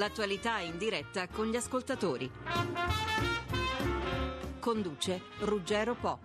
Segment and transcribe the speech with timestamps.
[0.00, 2.30] L'attualità in diretta con gli ascoltatori.
[4.58, 6.20] Conduce Ruggero Po.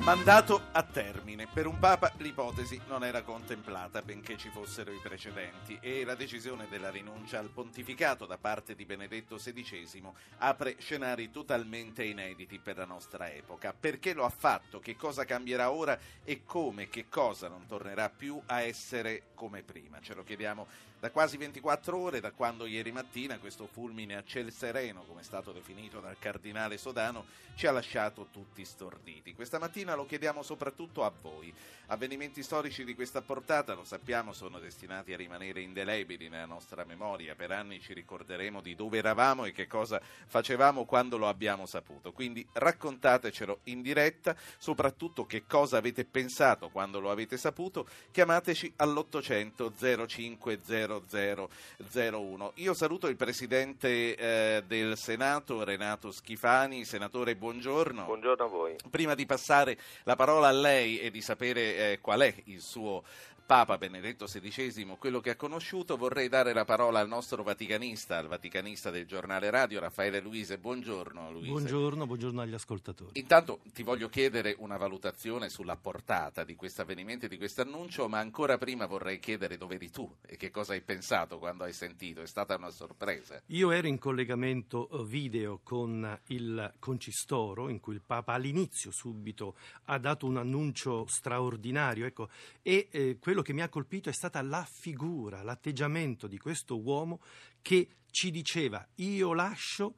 [0.00, 1.46] Mandato a termine.
[1.46, 6.66] Per un Papa l'ipotesi non era contemplata, benché ci fossero i precedenti, e la decisione
[6.68, 12.84] della rinuncia al pontificato da parte di Benedetto XVI apre scenari totalmente inediti per la
[12.84, 13.72] nostra epoca.
[13.72, 14.80] Perché lo ha fatto?
[14.80, 15.96] Che cosa cambierà ora?
[16.24, 16.88] E come?
[16.88, 20.00] Che cosa non tornerà più a essere come prima?
[20.00, 20.66] Ce lo chiediamo
[20.98, 25.24] da quasi 24 ore, da quando ieri mattina questo fulmine a ciel sereno, come è
[25.24, 29.34] stato definito dal cardinale Sodano, ci ha lasciato tutti storditi.
[29.34, 31.52] Questa mattina lo chiediamo soprattutto a voi.
[31.88, 37.34] Avvenimenti storici di questa portata, lo sappiamo, sono destinati a rimanere indelebili nella nostra memoria.
[37.34, 42.12] Per anni ci ricorderemo di dove eravamo e che cosa facevamo quando lo abbiamo saputo.
[42.12, 47.86] Quindi raccontatecelo in diretta, soprattutto che cosa avete pensato quando lo avete saputo.
[48.10, 52.52] Chiamateci all'800 0500 01.
[52.54, 56.84] Io saluto il presidente eh, del Senato, Renato Schifani.
[56.84, 58.04] Senatore, buongiorno.
[58.04, 58.76] Buongiorno a voi.
[58.90, 63.02] Prima di passare la parola a lei e di sapere eh, qual è il suo
[63.46, 68.26] Papa Benedetto XVI, quello che ha conosciuto, vorrei dare la parola al nostro vaticanista, al
[68.26, 70.58] vaticanista del giornale radio, Raffaele Luise.
[70.58, 71.50] Buongiorno Luise.
[71.50, 73.20] Buongiorno, buongiorno agli ascoltatori.
[73.20, 78.08] Intanto ti voglio chiedere una valutazione sulla portata di questo avvenimento e di questo annuncio,
[78.08, 81.72] ma ancora prima vorrei chiedere dove eri tu e che cosa hai pensato quando hai
[81.72, 82.22] sentito.
[82.22, 83.40] È stata una sorpresa.
[83.46, 89.54] Io ero in collegamento eh, video con il concistoro, in cui il Papa all'inizio subito
[89.84, 92.28] ha dato un annuncio straordinario, ecco,
[92.60, 96.80] e eh, quello quello che mi ha colpito è stata la figura, l'atteggiamento di questo
[96.80, 97.20] uomo
[97.60, 99.96] che ci diceva io lascio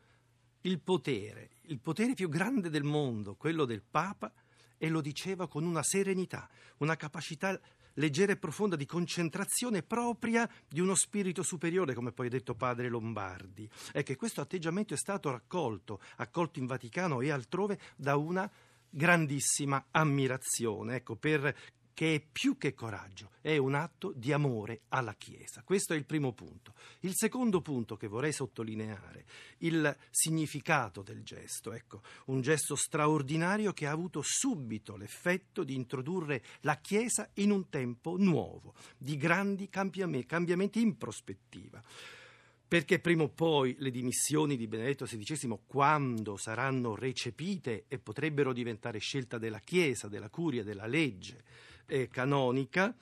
[0.62, 4.32] il potere, il potere più grande del mondo, quello del Papa,
[4.76, 7.56] e lo diceva con una serenità, una capacità
[7.94, 12.88] leggera e profonda di concentrazione propria di uno spirito superiore, come poi ha detto padre
[12.88, 13.70] Lombardi.
[13.92, 18.50] È che questo atteggiamento è stato raccolto, accolto in Vaticano e altrove da una
[18.90, 21.54] grandissima ammirazione, ecco, per
[21.98, 25.64] che è più che coraggio, è un atto di amore alla Chiesa.
[25.64, 26.74] Questo è il primo punto.
[27.00, 29.24] Il secondo punto che vorrei sottolineare,
[29.58, 36.44] il significato del gesto, ecco, un gesto straordinario che ha avuto subito l'effetto di introdurre
[36.60, 41.82] la Chiesa in un tempo nuovo, di grandi cambiamenti in prospettiva
[42.68, 48.98] perché prima o poi le dimissioni di Benedetto XVI, quando saranno recepite e potrebbero diventare
[48.98, 51.42] scelta della Chiesa, della curia, della legge
[51.88, 52.94] eh, canonica,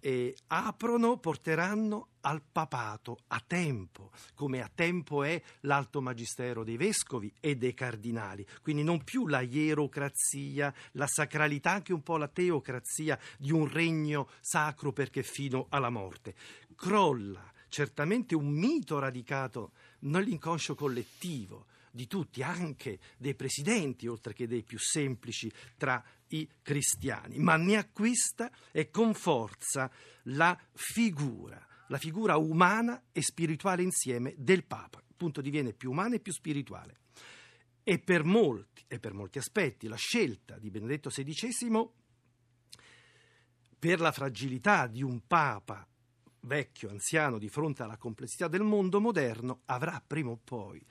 [0.00, 7.32] eh, aprono, porteranno al papato a tempo, come a tempo è l'alto magistero dei vescovi
[7.40, 13.18] e dei cardinali, quindi non più la ierocrazia, la sacralità, anche un po' la teocrazia
[13.38, 16.34] di un regno sacro perché fino alla morte.
[16.74, 24.62] Crolla certamente un mito radicato nell'inconscio collettivo di tutti, anche dei presidenti, oltre che dei
[24.62, 26.02] più semplici tra
[26.34, 29.90] i cristiani, ma ne acquista e con forza
[30.24, 36.20] la figura, la figura umana e spirituale insieme del Papa, appunto diviene più umana e
[36.20, 36.98] più spirituale.
[37.82, 41.88] E per molti, e per molti aspetti, la scelta di Benedetto XVI
[43.78, 45.86] per la fragilità di un Papa
[46.40, 50.84] vecchio, anziano, di fronte alla complessità del mondo moderno, avrà prima o poi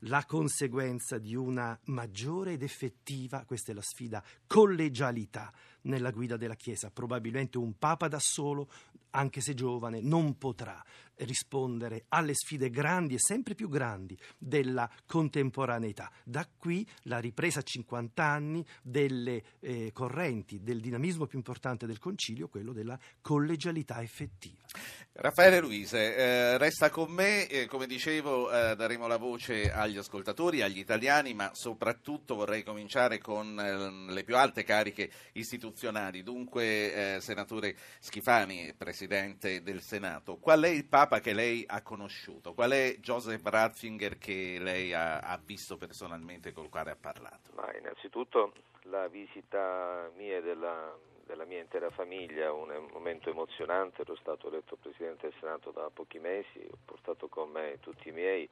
[0.00, 5.52] la conseguenza di una maggiore ed effettiva, questa è la sfida, collegialità
[5.86, 6.90] nella guida della Chiesa.
[6.90, 8.68] Probabilmente un Papa da solo,
[9.10, 10.84] anche se giovane, non potrà
[11.18, 16.10] rispondere alle sfide grandi e sempre più grandi della contemporaneità.
[16.22, 21.98] Da qui la ripresa a 50 anni delle eh, correnti, del dinamismo più importante del
[21.98, 24.64] Concilio, quello della collegialità effettiva.
[25.12, 30.60] Raffaele Luise, eh, resta con me, eh, come dicevo eh, daremo la voce agli ascoltatori,
[30.60, 35.74] agli italiani, ma soprattutto vorrei cominciare con eh, le più alte cariche istituzionali.
[36.22, 42.54] Dunque, eh, senatore Schifani, presidente del Senato, qual è il Papa che lei ha conosciuto?
[42.54, 47.50] Qual è Joseph Ratzinger che lei ha, ha visto personalmente, col quale ha parlato?
[47.54, 48.52] Ma innanzitutto
[48.84, 50.94] la visita mia e della
[51.26, 56.20] della mia intera famiglia, un momento emozionante, ero stato eletto Presidente del Senato da pochi
[56.20, 58.48] mesi, ho portato con me tutti i miei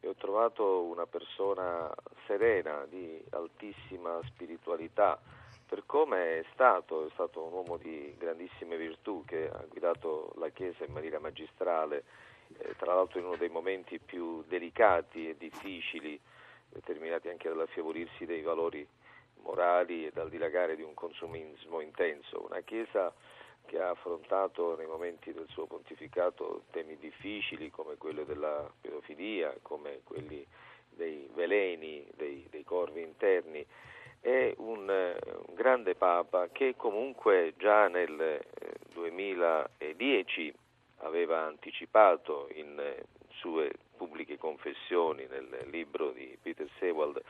[0.00, 1.88] e ho trovato una persona
[2.26, 5.20] serena, di altissima spiritualità,
[5.66, 10.48] per come è stato, è stato un uomo di grandissime virtù che ha guidato la
[10.50, 12.04] Chiesa in maniera magistrale,
[12.58, 16.18] eh, tra l'altro in uno dei momenti più delicati e difficili,
[16.68, 18.86] determinati anche dall'affievolirsi dei valori
[19.42, 22.44] morali e dal dilagare di un consumismo intenso.
[22.44, 23.12] Una Chiesa
[23.66, 30.00] che ha affrontato nei momenti del suo pontificato temi difficili come quello della pedofilia, come
[30.04, 30.46] quelli
[30.88, 33.66] dei veleni, dei, dei corvi interni,
[34.26, 38.40] è un, un, grande Papa che comunque già nel
[38.92, 40.54] 2010 eh,
[40.98, 47.22] aveva anticipato in eh, sue pubbliche confessioni nel libro di Peter Sewald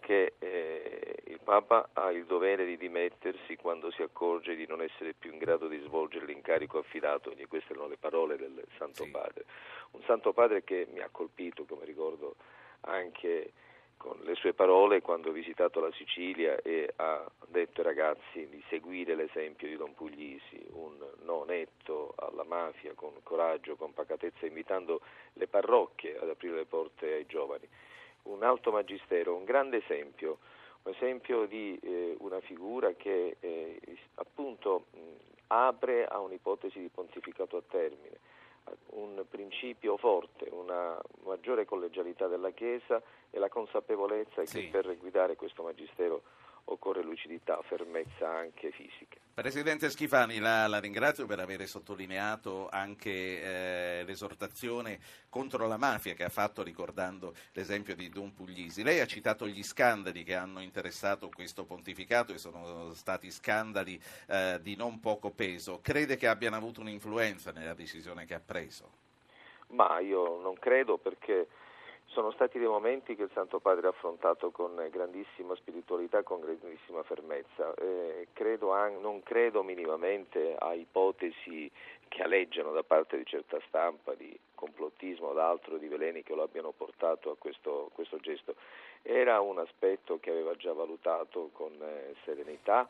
[0.00, 5.14] che eh, il Papa ha il dovere di dimettersi quando si accorge di non essere
[5.14, 7.48] più in grado di svolgere l'incarico affidatogli.
[7.48, 9.10] Queste erano le parole del Santo sì.
[9.10, 9.46] Padre.
[9.92, 12.36] Un Santo Padre che mi ha colpito, come ricordo
[12.82, 13.52] anche
[13.96, 18.62] con le sue parole quando ho visitato la Sicilia e ha detto ai ragazzi di
[18.68, 25.00] seguire l'esempio di Don Puglisi, un no netto alla mafia con coraggio, con pacatezza, invitando
[25.34, 27.66] le parrocchie ad aprire le porte ai giovani.
[28.24, 30.38] Un alto magistero, un grande esempio,
[30.82, 33.80] un esempio di eh, una figura che eh,
[34.14, 34.98] appunto mh,
[35.48, 38.18] apre a un'ipotesi di pontificato a termine,
[38.90, 44.60] un principio forte, una maggiore collegialità della Chiesa e la consapevolezza sì.
[44.60, 46.22] che per guidare questo magistero
[46.64, 49.18] occorre lucidità, fermezza anche fisica.
[49.34, 56.22] Presidente Schifani, la, la ringrazio per aver sottolineato anche eh, l'esortazione contro la mafia che
[56.22, 58.84] ha fatto ricordando l'esempio di Don Puglisi.
[58.84, 64.60] Lei ha citato gli scandali che hanno interessato questo pontificato e sono stati scandali eh,
[64.62, 65.80] di non poco peso.
[65.82, 69.02] Crede che abbiano avuto un'influenza nella decisione che ha preso?
[69.68, 71.48] Ma io non credo perché
[72.14, 77.02] sono stati dei momenti che il Santo Padre ha affrontato con grandissima spiritualità, con grandissima
[77.02, 77.74] fermezza.
[77.74, 81.70] Eh, credo an- non credo minimamente a ipotesi
[82.06, 86.44] che aleggiano da parte di certa stampa di complottismo o d'altro, di veleni che lo
[86.44, 88.54] abbiano portato a questo, questo gesto.
[89.02, 92.88] Era un aspetto che aveva già valutato con eh, serenità,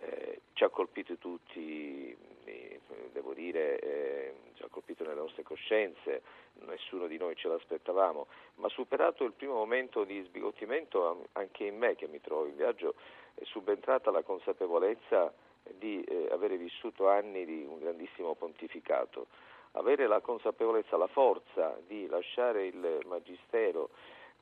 [0.00, 2.80] eh, ci ha colpito tutti, eh,
[3.12, 6.22] devo dire, eh, ci ha colpito nelle nostre coscienze,
[6.66, 8.26] nessuno di noi ce l'aspettavamo,
[8.56, 12.94] ma superato il primo momento di sbigottimento anche in me che mi trovo in viaggio
[13.34, 15.32] è subentrata la consapevolezza
[15.78, 19.26] di avere vissuto anni di un grandissimo pontificato,
[19.72, 23.90] avere la consapevolezza, la forza di lasciare il magistero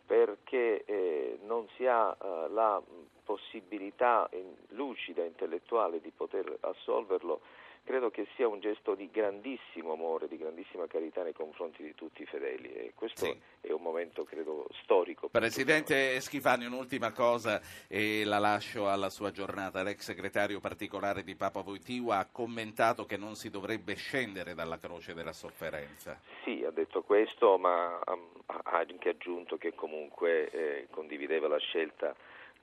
[0.06, 2.82] perché eh, non si ha eh, la
[3.24, 4.28] possibilità
[4.68, 7.40] lucida, intellettuale di poter assolverlo
[7.84, 12.22] credo che sia un gesto di grandissimo amore, di grandissima carità nei confronti di tutti
[12.22, 13.40] i fedeli e questo sì.
[13.60, 15.28] è un momento credo storico.
[15.28, 19.82] Presidente Schifani, un'ultima cosa e la lascio alla sua giornata.
[19.82, 25.14] L'ex segretario particolare di Papa Voitiva ha commentato che non si dovrebbe scendere dalla croce
[25.14, 26.18] della sofferenza.
[26.42, 28.18] Sì, ha detto questo, ma ha
[28.64, 32.14] anche aggiunto che comunque eh, condivideva la scelta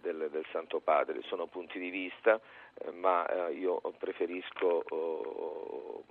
[0.01, 1.21] del, del, Santo Padre.
[1.23, 2.39] Sono punti di vista,
[2.73, 6.03] eh, ma eh, io preferisco oh,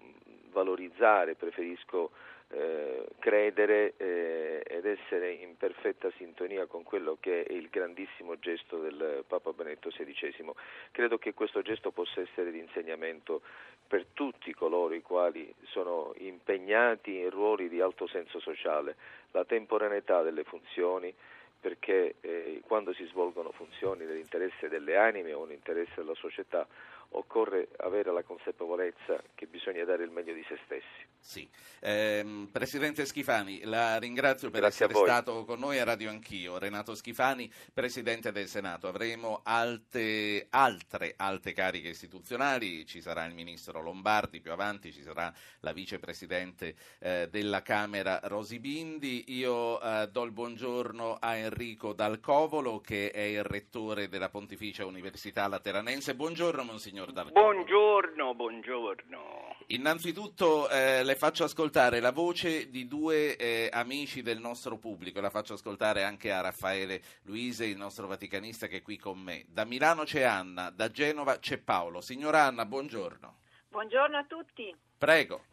[0.51, 2.11] valorizzare, preferisco
[2.53, 9.25] eh, credere ed essere in perfetta sintonia con quello che è il grandissimo gesto del
[9.26, 10.50] Papa Benedetto XVI.
[10.91, 13.43] Credo che questo gesto possa essere di insegnamento
[13.91, 18.95] per tutti coloro i quali sono impegnati in ruoli di alto senso sociale,
[19.33, 21.12] la temporaneità delle funzioni,
[21.61, 26.67] perché eh, quando si svolgono funzioni nell'interesse delle anime o nell'interesse della società
[27.11, 31.07] occorre avere la consapevolezza che bisogna dare il meglio di se stessi.
[31.21, 31.49] Sì.
[31.83, 36.59] Eh, Presidente Schifani, la ringrazio per Grazie essere stato con noi a Radio Anch'io.
[36.59, 38.89] Renato Schifani, Presidente del Senato.
[38.89, 45.33] Avremo alte, altre alte cariche istituzionali, ci sarà il Ministro Lombardi, più avanti ci sarà
[45.61, 49.25] la Vicepresidente eh, della Camera Rosi Bindi.
[49.29, 55.47] Io eh, do il buongiorno a Enrico Dalcovolo che è il Rettore della Pontificia Università
[55.47, 56.15] Lateranense.
[56.15, 57.33] Buongiorno Monsignor signor D'Arco.
[57.33, 59.57] Buongiorno, buongiorno.
[59.69, 65.29] Innanzitutto eh, le faccio ascoltare la voce di due eh, amici del nostro pubblico, la
[65.29, 69.45] faccio ascoltare anche a Raffaele Luise, il nostro vaticanista che è qui con me.
[69.49, 72.00] Da Milano c'è Anna, da Genova c'è Paolo.
[72.00, 73.38] Signora Anna, buongiorno.
[73.71, 74.73] Buongiorno a tutti.
[74.97, 75.47] Prego.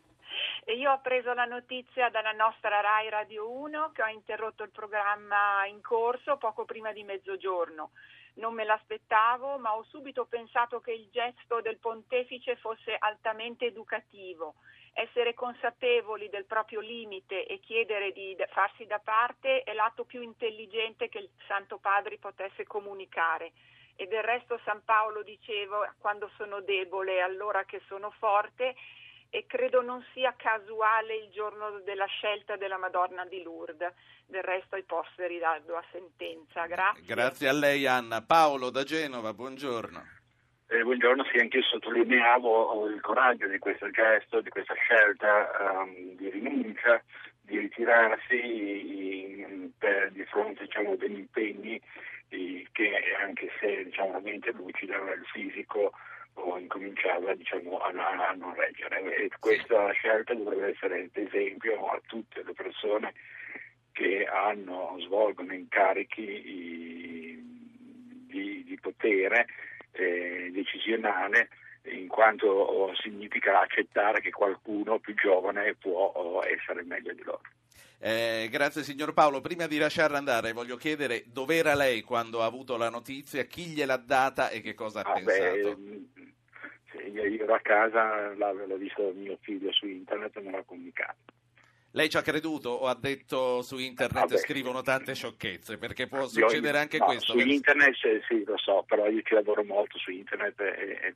[0.78, 5.66] Io ho preso la notizia dalla nostra RAI Radio 1 che ha interrotto il programma
[5.66, 7.90] in corso poco prima di mezzogiorno
[8.38, 14.56] non me l'aspettavo, ma ho subito pensato che il gesto del pontefice fosse altamente educativo.
[15.00, 21.08] Essere consapevoli del proprio limite e chiedere di farsi da parte è l'atto più intelligente
[21.08, 23.52] che il Santo Padre potesse comunicare.
[23.96, 28.74] E del resto San Paolo diceva quando sono debole, allora che sono forte
[29.30, 33.94] e credo non sia casuale il giorno della scelta della Madonna di Lourdes.
[34.26, 36.66] Del resto ai posteri dando a sentenza.
[36.66, 37.04] Grazie.
[37.04, 38.24] Grazie a lei Anna.
[38.24, 40.17] Paolo da Genova, buongiorno.
[40.70, 46.30] Eh, buongiorno, sì, anch'io sottolineavo il coraggio di questo gesto, di questa scelta um, di
[46.30, 47.02] rinuncia,
[47.40, 48.36] di ritirarsi
[49.30, 51.82] in, per, di fronte diciamo, degli impegni
[52.28, 52.92] eh, che
[53.24, 55.94] anche se diciamo, la mente lucida, il fisico
[56.34, 59.16] o incominciava diciamo, a, a, non reggere.
[59.16, 63.14] E questa scelta dovrebbe essere d'esempio a tutte le persone
[63.94, 66.44] che hanno, svolgono incarichi
[68.28, 69.46] di, di potere
[69.98, 71.50] eh, decisionale
[71.84, 77.42] in quanto significa accettare che qualcuno più giovane può essere meglio di loro.
[78.00, 79.42] Eh, grazie signor Paolo.
[79.42, 83.98] Prima di lasciarla andare voglio chiedere dov'era lei quando ha avuto la notizia, chi gliel'ha
[83.98, 85.76] data e che cosa ha ah, pensato?
[85.78, 91.34] Beh, io ero a casa, l'ho visto mio figlio su internet e me l'ha comunicato.
[91.98, 95.80] Lei ci ha creduto o ha detto su internet ah, scrivono tante sciocchezze?
[95.80, 97.32] Perché può succedere anche no, questo.
[97.32, 97.96] Su internet
[98.28, 101.16] sì, lo so, però io ci lavoro molto su internet e, e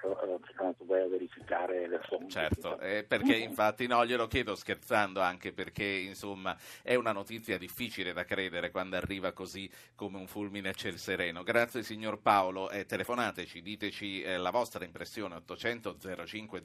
[0.00, 2.30] sono andato poi a verificare le fonti.
[2.30, 8.12] Certo, eh, perché infatti no, glielo chiedo scherzando anche perché insomma è una notizia difficile
[8.12, 11.42] da credere quando arriva così come un fulmine a ciel sereno.
[11.42, 15.96] Grazie signor Paolo, eh, telefonateci, diteci eh, la vostra impressione 800
[16.26, 16.62] 05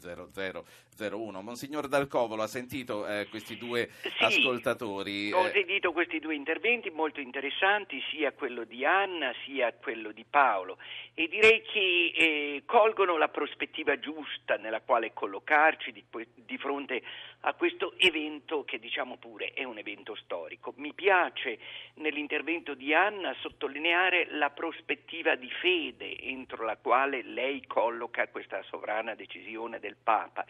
[1.00, 1.42] 0001.
[1.42, 5.32] Monsignor Dalcovolo ha sentito eh, questi due sì, ascoltatori?
[5.32, 10.26] Ho eh, sentito questi due interventi molto interessanti, sia quello di Anna sia quello di
[10.30, 10.78] Paolo
[11.14, 12.64] e direi che eh,
[13.06, 17.04] scelgono la prospettiva giusta nella quale collocarci di, di, fronte
[17.42, 20.74] a questo evento che diciamo pure è un evento storico.
[20.78, 21.60] Mi piace
[21.96, 29.14] nell'intervento di Anna sottolineare la prospettiva di fede entro la quale lei colloca questa sovrana
[29.14, 30.44] decisione del Papa.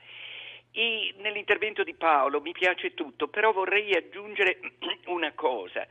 [0.71, 4.59] E nell'intervento di Paolo mi piace tutto, però vorrei aggiungere
[5.07, 5.85] una cosa.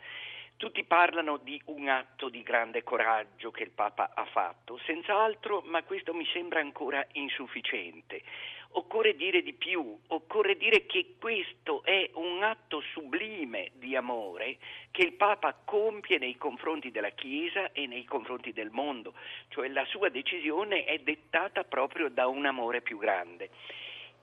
[0.56, 5.82] Tutti parlano di un atto di grande coraggio che il Papa ha fatto, senz'altro, ma
[5.82, 8.22] questo mi sembra ancora insufficiente.
[8.76, 14.58] Occorre dire di più, occorre dire che questo è un atto sublime di amore
[14.90, 19.14] che il Papa compie nei confronti della Chiesa e nei confronti del mondo,
[19.48, 23.50] cioè la sua decisione è dettata proprio da un amore più grande.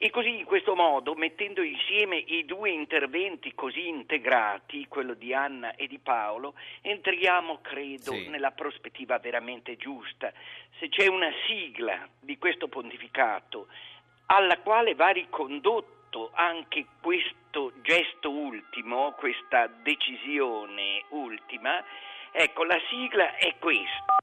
[0.03, 5.75] E così in questo modo, mettendo insieme i due interventi così integrati, quello di Anna
[5.75, 8.27] e di Paolo, entriamo, credo, sì.
[8.27, 10.33] nella prospettiva veramente giusta.
[10.79, 13.67] Se c'è una sigla di questo pontificato
[14.25, 21.79] alla quale va ricondotto anche questo gesto ultimo, questa decisione ultima,
[22.31, 24.15] ecco, la sigla è questa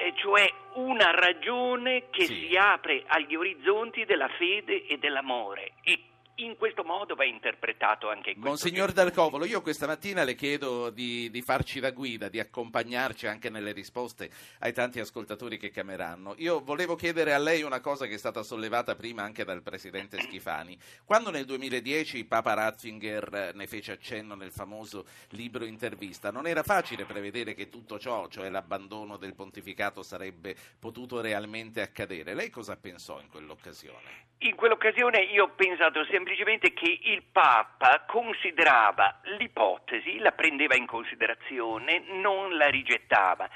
[0.00, 2.48] e cioè una ragione che sì.
[2.48, 5.98] si apre agli orizzonti della fede e dell'amore e
[6.44, 8.48] in questo modo va interpretato anche questo.
[8.48, 13.26] Monsignor Dal Covolo, io questa mattina le chiedo di, di, farci da guida, di accompagnarci
[13.26, 14.30] anche nelle risposte
[14.60, 16.34] ai tanti ascoltatori che chiameranno.
[16.38, 20.20] Io volevo chiedere a lei una cosa che è stata sollevata prima anche dal Presidente
[20.22, 20.78] Schifani.
[21.04, 27.04] Quando nel 2010 Papa Ratzinger ne fece accenno nel famoso libro intervista, non era facile
[27.04, 32.34] prevedere che tutto ciò, cioè l'abbandono del pontificato, sarebbe potuto realmente accadere.
[32.34, 34.28] Lei cosa pensò in quell'occasione?
[34.42, 36.29] In quell'occasione io ho pensato semplicemente
[36.72, 43.48] che il Papa considerava l'ipotesi, la prendeva in considerazione, non la rigettava.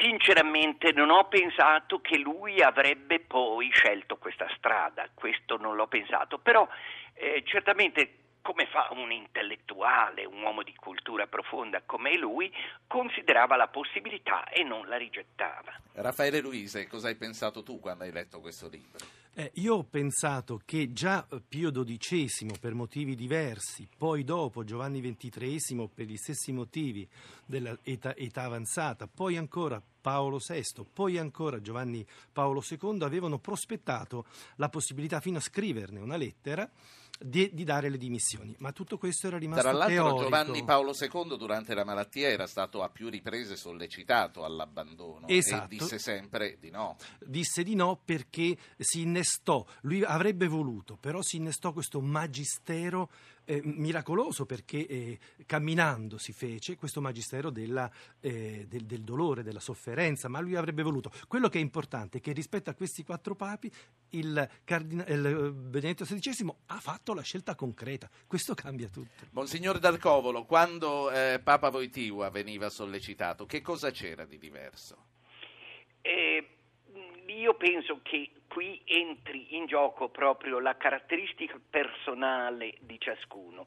[0.00, 6.38] Sinceramente non ho pensato che lui avrebbe poi scelto questa strada, questo non l'ho pensato,
[6.38, 6.68] però
[7.14, 12.48] eh, certamente come fa un intellettuale, un uomo di cultura profonda come lui,
[12.86, 15.72] considerava la possibilità e non la rigettava.
[15.94, 19.04] Raffaele Luise, cosa hai pensato tu quando hai letto questo libro?
[19.34, 25.90] Eh, io ho pensato che già Pio XII, per motivi diversi, poi dopo Giovanni XXIII
[25.92, 27.06] per gli stessi motivi
[27.44, 34.24] dell'età età avanzata, poi ancora Paolo VI, poi ancora Giovanni Paolo II avevano prospettato
[34.54, 36.70] la possibilità fino a scriverne una lettera
[37.18, 38.54] di, di dare le dimissioni.
[38.58, 40.22] Ma tutto questo era rimasto Tra l'altro teorico.
[40.24, 45.64] Giovanni Paolo II durante la malattia era stato a più riprese sollecitato all'abbandono Esatto.
[45.64, 46.96] e disse sempre di no.
[47.24, 53.10] disse di no perché si innestò, lui avrebbe voluto, però si innestò questo magistero
[53.46, 59.60] eh, miracoloso perché eh, camminando si fece questo magistero della, eh, del, del dolore, della
[59.60, 61.10] sofferenza, ma lui avrebbe voluto.
[61.28, 63.70] Quello che è importante è che rispetto a questi quattro papi
[64.10, 69.26] il, cardina- il eh, Benedetto XVI ha fatto la scelta concreta, questo cambia tutto.
[69.32, 74.96] Monsignor Dal Covolo, quando eh, Papa Voitiva veniva sollecitato, che cosa c'era di diverso?
[76.02, 76.48] Eh,
[77.26, 83.66] io penso che qui entri in gioco proprio la caratteristica personale di ciascuno.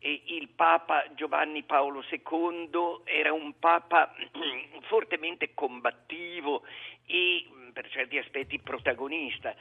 [0.00, 4.14] E il Papa Giovanni Paolo II era un Papa
[4.86, 6.62] fortemente combattivo
[7.04, 9.54] e per certi aspetti protagonista.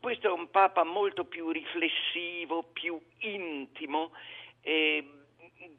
[0.00, 4.12] Questo è un Papa molto più riflessivo, più intimo,
[4.60, 5.04] eh,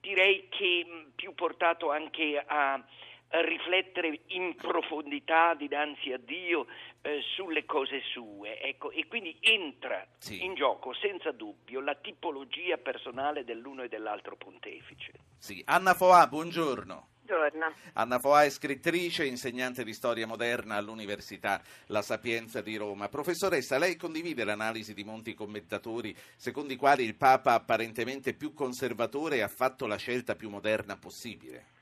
[0.01, 0.85] direi che
[1.15, 2.83] più portato anche a
[3.31, 6.65] riflettere in profondità dinanzi a Dio
[7.01, 8.59] eh, sulle cose sue.
[8.59, 10.43] Ecco, e quindi entra Sì.
[10.43, 15.11] in gioco senza dubbio la tipologia personale dell'uno e dell'altro pontefice.
[15.37, 15.61] Sì.
[15.65, 17.08] Anna Foà, buongiorno.
[17.29, 17.73] Buongiorno.
[17.93, 23.07] Anna Foà è scrittrice, insegnante di storia moderna all'Università La Sapienza di Roma.
[23.07, 29.43] Professoressa, lei condivide l'analisi di molti commentatori secondo i quali il Papa apparentemente più conservatore
[29.43, 31.77] ha fatto la scelta più moderna possibile?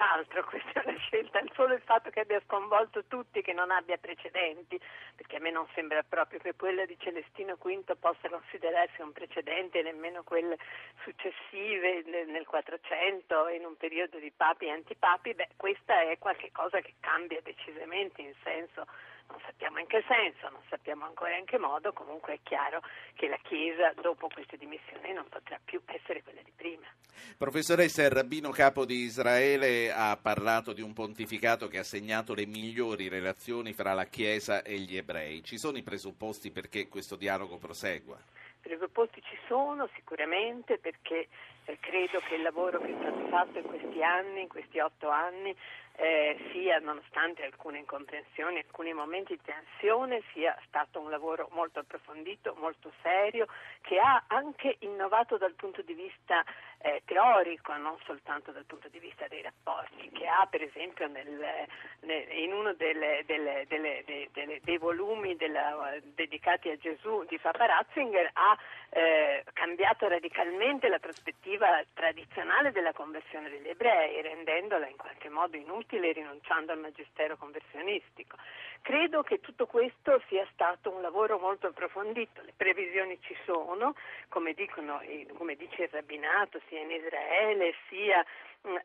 [0.00, 3.70] Senz'altro, questa è una scelta, il solo il fatto che abbia sconvolto tutti, che non
[3.70, 4.80] abbia precedenti,
[5.14, 9.82] perché a me non sembra proprio che quella di Celestino V possa considerarsi un precedente,
[9.82, 10.56] nemmeno quelle
[11.02, 16.94] successive nel 400 in un periodo di papi e antipapi, beh, questa è qualcosa che
[17.00, 18.86] cambia decisamente in senso
[19.30, 22.82] non sappiamo in che senso, non sappiamo ancora in che modo, comunque è chiaro
[23.14, 26.86] che la Chiesa dopo queste dimissioni non potrà più essere quella di prima.
[27.36, 32.46] Professoressa, il rabbino capo di Israele ha parlato di un pontificato che ha segnato le
[32.46, 35.42] migliori relazioni fra la Chiesa e gli ebrei.
[35.44, 38.18] Ci sono i presupposti perché questo dialogo prosegua?
[38.60, 41.28] presupposti ci sono sicuramente perché
[41.64, 45.08] eh, credo che il lavoro che è stato fatto in questi anni, in questi otto
[45.08, 45.54] anni,
[46.00, 52.56] eh, sia, nonostante alcune incomprensioni, alcuni momenti di tensione, sia stato un lavoro molto approfondito,
[52.58, 53.46] molto serio,
[53.82, 56.42] che ha anche innovato dal punto di vista
[56.82, 61.66] eh, teorico, non soltanto dal punto di vista dei rapporti, che ha per esempio nel,
[62.00, 68.30] nel, in uno delle, delle, delle, dei volumi della, dedicati a Gesù di Papa Ratzinger
[68.32, 68.56] ha
[68.90, 76.08] eh, cambiato radicalmente la prospettiva tradizionale della conversione degli ebrei, rendendola in qualche modo inutile
[76.08, 78.36] e rinunciando al magistero conversionistico.
[78.82, 83.94] Credo che tutto questo sia stato un lavoro molto approfondito, le previsioni ci sono,
[84.28, 85.02] come, dicono,
[85.36, 88.24] come dice il rabbinato, sia in Israele sia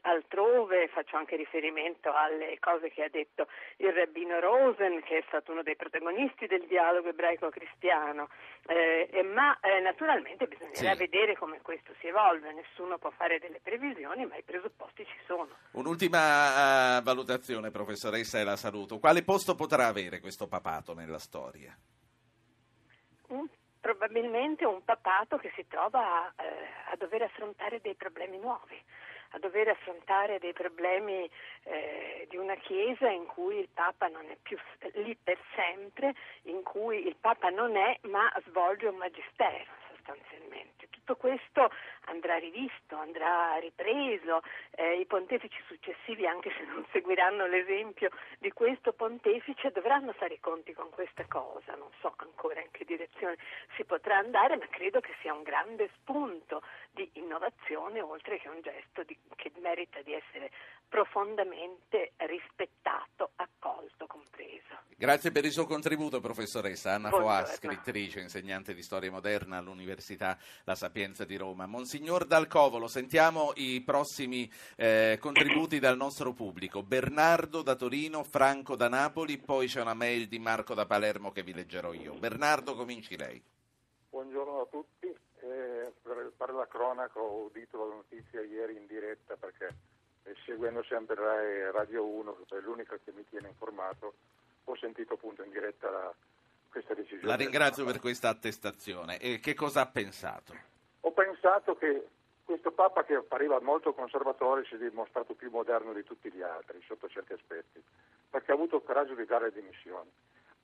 [0.02, 5.52] altrove, faccio anche riferimento alle cose che ha detto il rabbino Rosen, che è stato
[5.52, 8.30] uno dei protagonisti del dialogo ebraico-cristiano,
[8.68, 10.98] eh, ma eh, naturalmente bisognerà Sì.
[10.98, 15.50] vedere come questo si evolve, nessuno può fare delle previsioni, ma i presupposti ci sono.
[15.72, 18.98] Un'ultima eh, valutazione, professoressa, e la saluto.
[18.98, 21.78] Quale posto potrà avere questo papato nella storia?
[23.28, 23.50] Un-
[23.86, 26.44] probabilmente un papato che si trova eh,
[26.92, 28.82] a dover affrontare dei problemi nuovi,
[29.30, 31.30] a dover affrontare dei problemi
[31.66, 34.58] eh, di una Chiesa in cui il Papa non è più
[34.94, 40.88] lì per sempre, in cui il Papa non è ma svolge un magistero sostanzialmente.
[40.90, 41.70] Tutto questo
[42.06, 44.42] andrà rivisto, andrà ripreso,
[44.72, 50.40] eh, i pontefici successivi, anche se non seguiranno l'esempio di questo pontefice, dovranno fare i
[50.40, 53.38] conti con questa cosa, non so ancora in che direzione
[53.76, 58.62] si potrà andare, ma credo che sia un grande spunto di innovazione, oltre che un
[58.62, 60.52] gesto di- che merita di essere
[60.88, 64.64] profondamente rispettato, accolto, compreso.
[64.98, 66.94] Grazie per il suo contributo, professoressa.
[66.94, 67.54] Anna Foà, Buongiorno.
[67.54, 69.95] scrittrice, insegnante di storia moderna all'Università
[70.64, 71.66] La Sapienza di Roma.
[71.66, 76.84] Monsignor Dal Covolo, sentiamo i prossimi eh, contributi dal nostro pubblico.
[76.84, 81.44] Bernardo da Torino, Franco da Napoli, poi c'è una mail di Marco da Palermo che
[81.44, 82.14] vi leggerò io.
[82.16, 83.42] Bernardo, cominci lei.
[84.10, 85.14] Buongiorno a tutti,
[85.46, 89.68] Eh, per, la cronaca ho udito la notizia ieri in diretta perché
[90.24, 94.14] eh, seguendo sempre Radio 1, che è l'unica che mi tiene informato,
[94.64, 96.14] ho sentito appunto in diretta la-
[96.76, 97.28] questa decisione.
[97.28, 99.18] La ringrazio per questa attestazione.
[99.20, 100.54] E che cosa ha pensato?
[101.02, 102.08] Ho pensato che
[102.44, 106.82] questo Papa che appariva molto conservatore si è dimostrato più moderno di tutti gli altri
[106.86, 107.82] sotto certi aspetti,
[108.30, 110.10] perché ha avuto il coraggio di dare le dimissioni.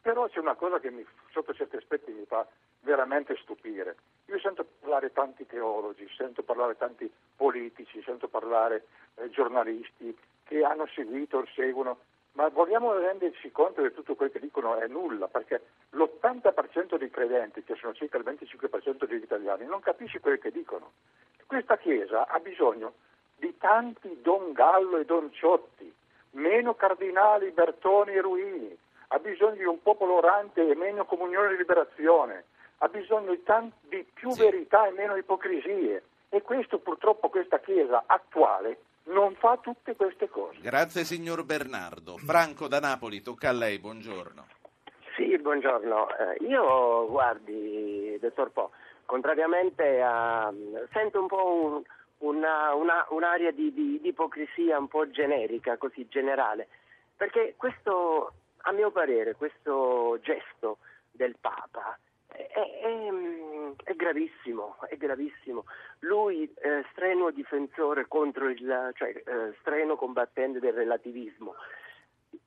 [0.01, 2.45] Però c'è una cosa che mi, sotto certi aspetti mi fa
[2.81, 3.95] veramente stupire.
[4.25, 10.87] Io sento parlare tanti teologi, sento parlare tanti politici, sento parlare eh, giornalisti che hanno
[10.87, 11.99] seguito, seguono,
[12.33, 17.63] ma vogliamo renderci conto che tutto quello che dicono è nulla, perché l'80% dei credenti,
[17.63, 20.93] che sono circa il 25% degli italiani, non capisce quello che dicono.
[21.45, 22.93] Questa Chiesa ha bisogno
[23.35, 25.93] di tanti Don Gallo e Don Ciotti,
[26.31, 31.57] meno cardinali Bertoni e Ruini, ha bisogno di un popolo orante e meno comunione e
[31.57, 32.45] liberazione,
[32.77, 34.41] ha bisogno di, tanti, di più sì.
[34.41, 36.03] verità e meno ipocrisie.
[36.29, 40.59] E questo purtroppo questa Chiesa attuale non fa tutte queste cose.
[40.61, 42.17] Grazie signor Bernardo.
[42.17, 44.47] Franco da Napoli, tocca a lei, buongiorno.
[45.15, 46.07] Sì, buongiorno.
[46.09, 48.71] Eh, io, guardi, dottor Po,
[49.05, 50.51] contrariamente a...
[50.91, 51.83] sento un po' un,
[52.19, 56.67] una, una, un'area di, di, di ipocrisia un po' generica, così generale,
[57.15, 60.77] perché questo, a mio parere, questo gesto
[61.11, 61.97] del Papa
[62.31, 63.09] è, è,
[63.83, 65.65] è, gravissimo, è gravissimo.
[65.99, 71.55] Lui, eh, strenuo difensore contro il, cioè eh, strenuo combattente del relativismo,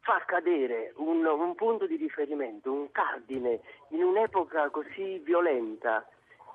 [0.00, 6.06] fa cadere un, un, punto di riferimento, un cardine in un'epoca così violenta,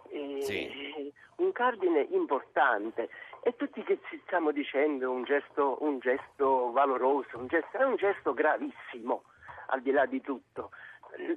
[0.09, 1.13] eh, sì.
[1.37, 3.09] un cardine importante.
[3.41, 7.95] E tutti che ci stiamo dicendo un gesto, un gesto valoroso, un gesto, è un
[7.95, 9.23] gesto gravissimo,
[9.67, 10.71] al di là di tutto.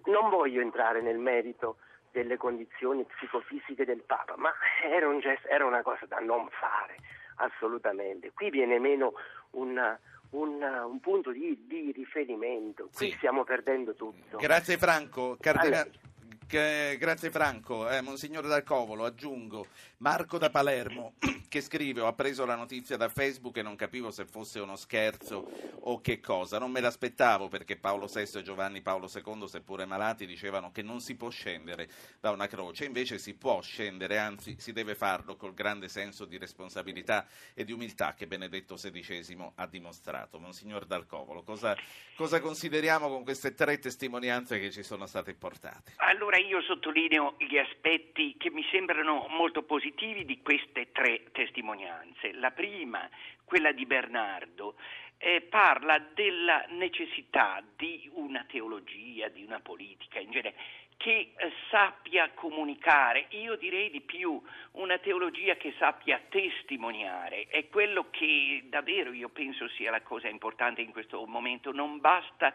[0.04, 1.78] Non voglio entrare nel merito
[2.12, 4.52] delle condizioni psicofisiche del Papa, ma
[4.84, 6.96] era, un gesto, era una cosa da non fare,
[7.36, 8.32] assolutamente.
[8.32, 9.14] Qui viene meno
[9.52, 9.98] una,
[10.30, 13.16] un, un, punto di, di riferimento, qui sì.
[13.16, 14.36] stiamo perdendo tutto.
[14.36, 15.36] Grazie Franco.
[15.40, 16.10] Cardinale...
[16.52, 19.64] Grazie Franco, eh, Monsignore Dal Covolo, aggiungo
[19.98, 21.14] Marco da Palermo
[21.52, 25.50] che scrive ho appreso la notizia da Facebook e non capivo se fosse uno scherzo
[25.80, 30.24] o che cosa, non me l'aspettavo perché Paolo VI e Giovanni Paolo II seppure malati
[30.24, 34.72] dicevano che non si può scendere da una croce, invece si può scendere, anzi si
[34.72, 40.38] deve farlo col grande senso di responsabilità e di umiltà che Benedetto XVI ha dimostrato.
[40.38, 41.76] Monsignor Dal Covolo, cosa,
[42.16, 45.92] cosa consideriamo con queste tre testimonianze che ci sono state portate?
[45.96, 51.40] Allora io sottolineo gli aspetti che mi sembrano molto positivi di queste tre testimonianze.
[52.34, 53.08] La prima,
[53.44, 54.76] quella di Bernardo,
[55.18, 60.54] eh, parla della necessità di una teologia, di una politica in genere
[60.96, 64.40] che eh, sappia comunicare, io direi di più,
[64.72, 70.80] una teologia che sappia testimoniare, è quello che davvero io penso sia la cosa importante
[70.80, 72.54] in questo momento, non basta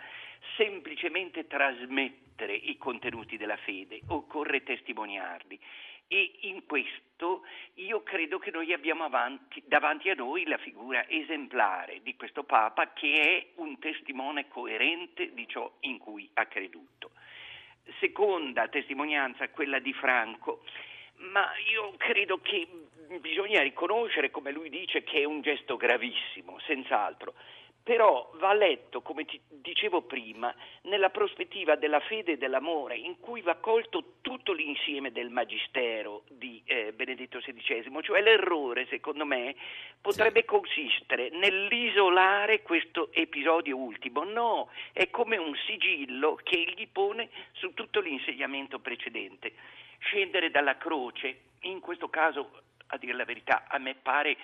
[0.56, 5.60] semplicemente trasmettere i contenuti della fede, occorre testimoniarli
[6.08, 7.44] e in questo
[7.76, 12.94] io credo che noi abbiamo avanti, davanti a noi la figura esemplare di questo Papa
[12.94, 17.12] che è un testimone coerente di ciò in cui ha creduto.
[18.00, 20.64] Seconda testimonianza, quella di Franco,
[21.16, 22.68] ma io credo che
[23.20, 27.34] bisogna riconoscere, come lui dice, che è un gesto gravissimo, senz'altro
[27.88, 33.40] però va letto, come ti dicevo prima, nella prospettiva della fede e dell'amore, in cui
[33.40, 39.56] va colto tutto l'insieme del magistero di eh, Benedetto XVI, cioè l'errore, secondo me,
[40.02, 40.46] potrebbe sì.
[40.48, 44.26] consistere nell'isolare questo episodio ultimo.
[44.26, 49.54] No, è come un sigillo che egli pone su tutto l'insegnamento precedente.
[50.00, 54.36] Scendere dalla croce, in questo caso, a dire la verità, a me pare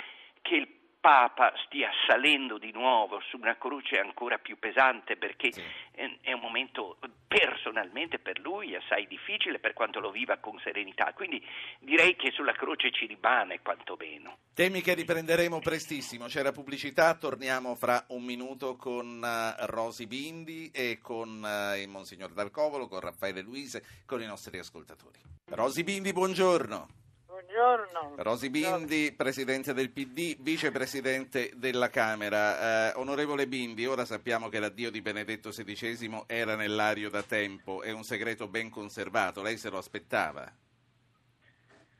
[0.42, 0.68] che il
[1.04, 5.62] Papa stia salendo di nuovo su una croce ancora più pesante perché sì.
[5.92, 11.46] è un momento personalmente per lui assai difficile per quanto lo viva con serenità, quindi
[11.80, 14.38] direi che sulla croce ci rimane quantomeno.
[14.54, 21.00] Temi che riprenderemo prestissimo, c'era pubblicità, torniamo fra un minuto con uh, Rosi Bindi e
[21.02, 25.20] con uh, il Monsignor Dalcovolo, con Raffaele Luise, con i nostri ascoltatori.
[25.48, 27.03] Rosi Bindi, buongiorno.
[27.46, 28.16] Buongiorno.
[28.18, 32.90] Rosi Bindi, Presidente del PD, Vicepresidente della Camera.
[32.90, 37.92] Eh, onorevole Bindi, ora sappiamo che l'addio di Benedetto XVI era nell'ario da tempo, è
[37.92, 40.50] un segreto ben conservato, lei se lo aspettava?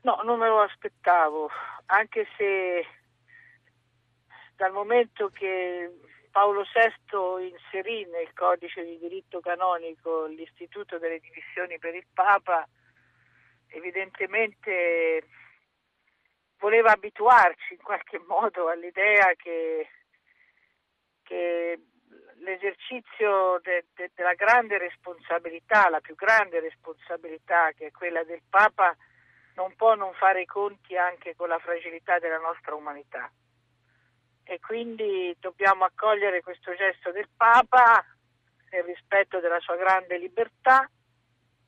[0.00, 1.50] No, non me lo aspettavo,
[1.86, 2.86] anche se
[4.56, 5.90] dal momento che
[6.30, 12.66] Paolo VI inserì nel codice di diritto canonico l'istituto delle dimissioni per il Papa,
[13.74, 15.26] evidentemente
[16.58, 19.88] voleva abituarci in qualche modo all'idea che,
[21.22, 21.78] che
[22.38, 28.96] l'esercizio de, de, della grande responsabilità, la più grande responsabilità che è quella del Papa,
[29.56, 33.30] non può non fare i conti anche con la fragilità della nostra umanità.
[34.42, 38.04] E quindi dobbiamo accogliere questo gesto del Papa
[38.70, 40.88] nel rispetto della sua grande libertà,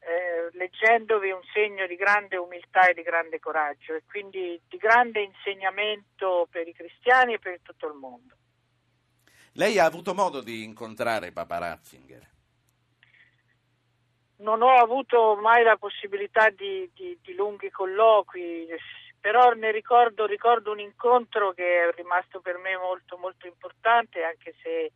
[0.07, 5.21] eh, leggendovi un segno di grande umiltà e di grande coraggio e quindi di grande
[5.21, 8.35] insegnamento per i cristiani e per tutto il mondo.
[9.55, 12.35] Lei ha avuto modo di incontrare Papa Ratzinger?
[14.37, 18.69] Non ho avuto mai la possibilità di, di, di lunghi colloqui,
[19.19, 24.55] però ne ricordo, ricordo, un incontro che è rimasto per me molto molto importante, anche
[24.63, 24.93] se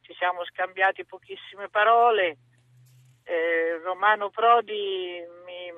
[0.00, 2.38] ci siamo scambiati pochissime parole.
[3.30, 5.70] Eh, Romano Prodi mi,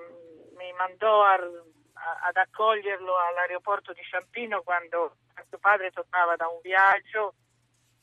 [0.56, 6.60] mi mandò a, a, ad accoglierlo all'aeroporto di Ciampino quando mio padre tornava da un
[6.62, 7.34] viaggio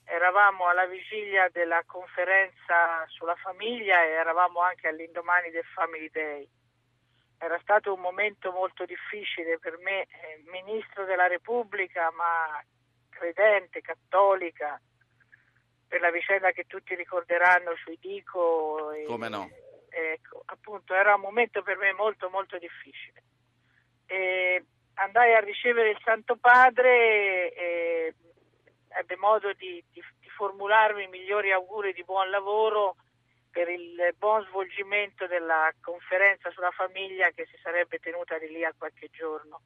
[0.04, 6.46] eravamo alla vigilia della conferenza sulla famiglia e eravamo anche all'indomani del Family Day.
[7.38, 12.62] Era stato un momento molto difficile per me, eh, ministro della Repubblica, ma
[13.10, 14.80] credente, cattolica,
[15.88, 18.92] per la vicenda che tutti ricorderanno sui Dico.
[18.92, 19.50] E, Come no?
[19.90, 23.24] Ecco, appunto, era un momento per me molto, molto difficile.
[24.06, 24.64] E
[24.96, 28.14] andai a ricevere il Santo Padre e
[28.90, 32.96] ebbe modo di, di, di formularmi i migliori auguri di buon lavoro
[33.52, 38.74] per il buon svolgimento della conferenza sulla famiglia che si sarebbe tenuta di lì a
[38.78, 39.62] qualche giorno.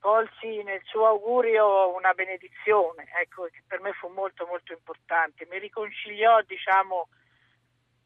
[0.00, 5.46] Colsi nel suo augurio una benedizione, ecco, che per me fu molto molto importante.
[5.50, 7.08] Mi riconciliò, diciamo,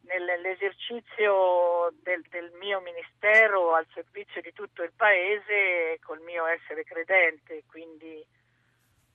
[0.03, 7.63] nell'esercizio del, del, mio ministero al servizio di tutto il paese col mio essere credente,
[7.67, 8.25] quindi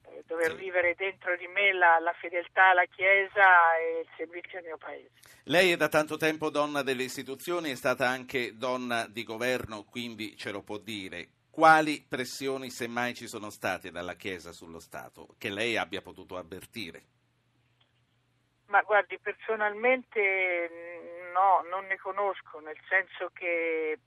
[0.10, 0.58] eh, dover sì.
[0.58, 5.12] vivere dentro di me la, la, fedeltà alla Chiesa e il servizio al mio paese.
[5.44, 10.36] Lei è da tanto tempo donna delle istituzioni, è stata anche donna di governo, quindi
[10.38, 11.30] ce lo può dire.
[11.58, 17.02] Quali pressioni, semmai ci sono state dalla Chiesa sullo Stato, che lei abbia potuto avvertire?
[18.68, 20.70] Ma guardi, personalmente
[21.34, 23.98] no, non ne conosco, nel senso che,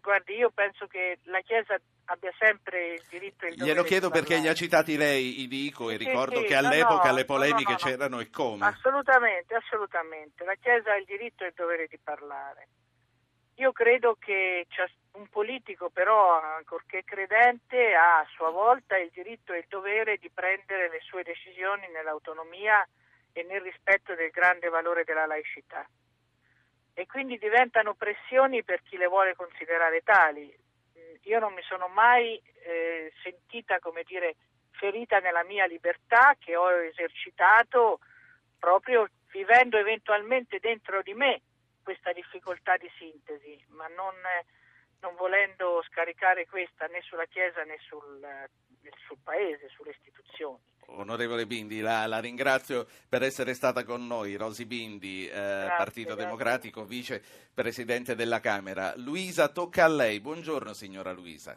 [0.00, 4.36] guardi, io penso che la Chiesa abbia sempre il diritto e il Glielo chiedo perché
[4.36, 7.72] li ha citati lei, i dico, e sì, ricordo sì, che all'epoca no, le polemiche
[7.72, 8.64] no, no, c'erano e come.
[8.64, 10.44] Assolutamente, assolutamente.
[10.44, 12.68] La Chiesa ha il diritto e il dovere di parlare.
[13.56, 14.66] Io credo che
[15.12, 20.30] un politico però, ancorché credente, ha a sua volta il diritto e il dovere di
[20.30, 22.86] prendere le sue decisioni nell'autonomia
[23.32, 25.86] e nel rispetto del grande valore della laicità.
[26.94, 30.54] E quindi diventano pressioni per chi le vuole considerare tali
[31.24, 34.36] io non mi sono mai eh, sentita, come dire,
[34.70, 38.00] ferita nella mia libertà che ho esercitato
[38.58, 41.40] proprio vivendo eventualmente dentro di me
[41.82, 44.14] questa difficoltà di sintesi, ma non,
[45.02, 48.24] non volendo scaricare questa né sulla Chiesa né sul,
[49.06, 50.58] sul Paese, sulle istituzioni.
[50.86, 54.36] Onorevole Bindi, la, la, ringrazio per essere stata con noi.
[54.36, 56.24] Rosi Bindi, eh, grazie, Partito grazie.
[56.24, 57.22] Democratico, vice
[57.54, 58.92] presidente della Camera.
[58.96, 60.20] Luisa, tocca a lei.
[60.20, 61.56] Buongiorno, signora Luisa.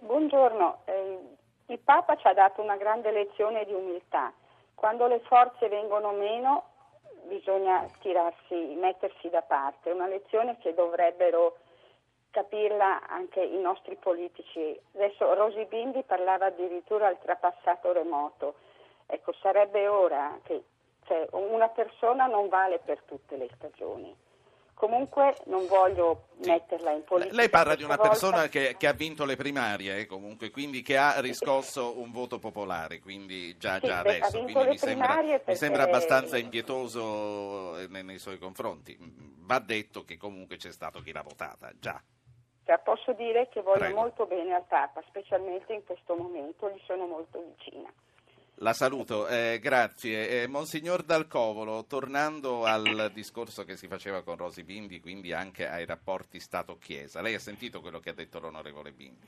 [0.00, 0.82] Buongiorno.
[0.86, 1.18] Eh,
[1.66, 4.32] il Papa ci ha dato una grande lezione di umiltà.
[4.74, 6.70] Quando le forze vengono meno,
[7.24, 9.90] bisogna tirarsi, mettersi da parte.
[9.90, 11.58] Una lezione che dovrebbero
[12.30, 14.78] capirla anche i nostri politici.
[14.94, 18.54] Adesso Rosi Bindi parlava addirittura al trapassato remoto.
[19.06, 20.62] Ecco, sarebbe ora che
[21.06, 24.14] cioè, una persona non vale per tutte le stagioni.
[24.74, 27.34] Comunque non voglio metterla in politica.
[27.34, 28.10] Lei parla di una volta...
[28.12, 32.38] persona che, che, ha vinto le primarie, eh, comunque, quindi che ha riscosso un voto
[32.38, 34.42] popolare, quindi già, sì, già adesso.
[34.42, 35.42] Quindi mi sembra, perché...
[35.48, 38.96] mi sembra, abbastanza impietoso eh, nei, nei suoi confronti.
[39.40, 42.02] Va detto che comunque c'è stato chi l'ha votata, già.
[42.70, 43.98] Cioè, posso dire che voglio Prego.
[43.98, 47.92] molto bene al Papa, specialmente in questo momento, gli sono molto vicina.
[48.62, 50.42] La saluto, eh, grazie.
[50.42, 55.84] Eh, Monsignor Dalcovolo, tornando al discorso che si faceva con Rosi Bindi, quindi anche ai
[55.84, 59.26] rapporti Stato-Chiesa, lei ha sentito quello che ha detto l'onorevole Bindi?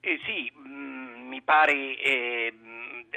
[0.00, 2.52] Eh, sì, mh, mm, mi pare eh,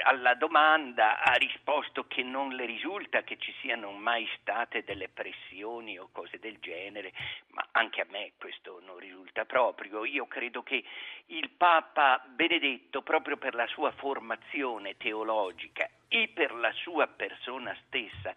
[0.04, 5.98] alla domanda ha risposto che non le risulta che ci siano mai state delle pressioni
[5.98, 7.12] o cose del genere,
[7.48, 10.04] ma anche a me questo non risulta proprio.
[10.04, 10.84] Io credo che
[11.26, 18.34] il Papa Benedetto, proprio per la sua formazione teologica e per la sua persona stessa,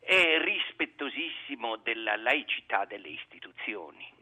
[0.00, 4.20] è rispettosissimo della laicità delle istituzioni.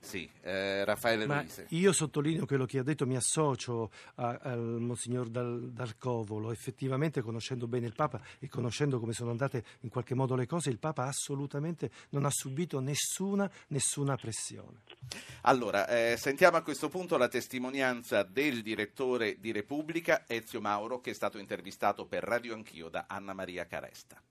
[0.00, 1.66] Sì, eh, Raffaele Ma Luise.
[1.70, 6.52] Io sottolineo quello che ha detto, mi associo al Monsignor Dal, Dalcovolo.
[6.52, 10.70] Effettivamente, conoscendo bene il Papa e conoscendo come sono andate in qualche modo le cose,
[10.70, 14.82] il Papa assolutamente non ha subito nessuna, nessuna pressione.
[15.42, 21.10] Allora, eh, sentiamo a questo punto la testimonianza del direttore di Repubblica, Ezio Mauro, che
[21.10, 24.22] è stato intervistato per Radio Anch'io da Anna Maria Caresta.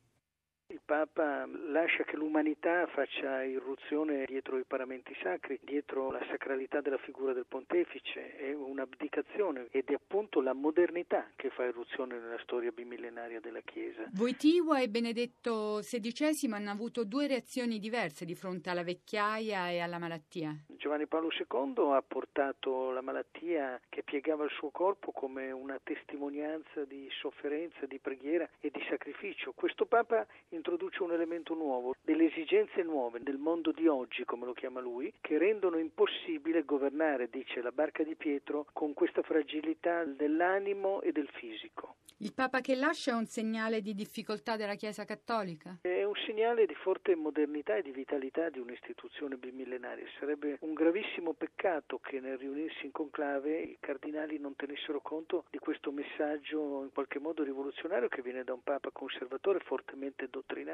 [0.89, 6.97] Il Papa lascia che l'umanità faccia irruzione dietro i paramenti sacri, dietro la sacralità della
[7.00, 12.71] figura del pontefice, è un'abdicazione ed è appunto la modernità che fa irruzione nella storia
[12.71, 14.06] bimillenaria della Chiesa.
[14.13, 20.00] Voitiva e Benedetto XVI hanno avuto due reazioni diverse di fronte alla vecchiaia e alla
[20.00, 20.56] malattia.
[20.67, 26.86] Giovanni Paolo II ha portato la malattia che piegava il suo corpo come una testimonianza
[26.86, 29.52] di sofferenza, di preghiera e di sacrificio.
[29.52, 34.54] Questo Papa introduce un elemento nuovo, delle esigenze nuove del mondo di oggi, come lo
[34.54, 41.02] chiama lui, che rendono impossibile governare, dice la barca di Pietro, con questa fragilità dell'animo
[41.02, 41.96] e del fisico.
[42.20, 45.78] Il Papa che lascia è un segnale di difficoltà della Chiesa cattolica?
[45.82, 50.06] È un segnale di forte modernità e di vitalità di un'istituzione bimillenaria.
[50.20, 55.60] Sarebbe un gravissimo peccato che nel riunirsi in conclave i cardinali non tenessero conto di
[55.60, 60.67] questo messaggio in qualche modo rivoluzionario che viene da un Papa conservatore, fortemente dottrinario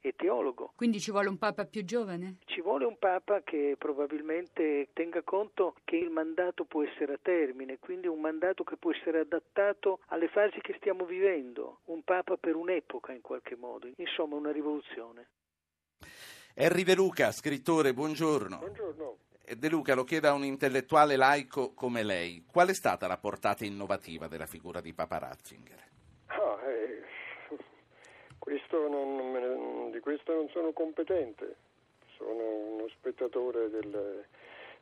[0.00, 0.72] e teologo.
[0.76, 2.36] Quindi ci vuole un Papa più giovane?
[2.44, 7.78] Ci vuole un Papa che probabilmente tenga conto che il mandato può essere a termine,
[7.78, 12.54] quindi un mandato che può essere adattato alle fasi che stiamo vivendo, un Papa per
[12.54, 15.28] un'epoca in qualche modo, insomma una rivoluzione.
[16.54, 18.58] Henry De Luca, scrittore, buongiorno.
[18.58, 19.16] Buongiorno.
[19.56, 22.44] De Luca lo chiede a un intellettuale laico come lei.
[22.46, 25.88] Qual è stata la portata innovativa della figura di Papa Ratzinger?
[28.40, 31.56] Eh, questo non, non, di questo non sono competente,
[32.16, 34.24] sono uno spettatore del,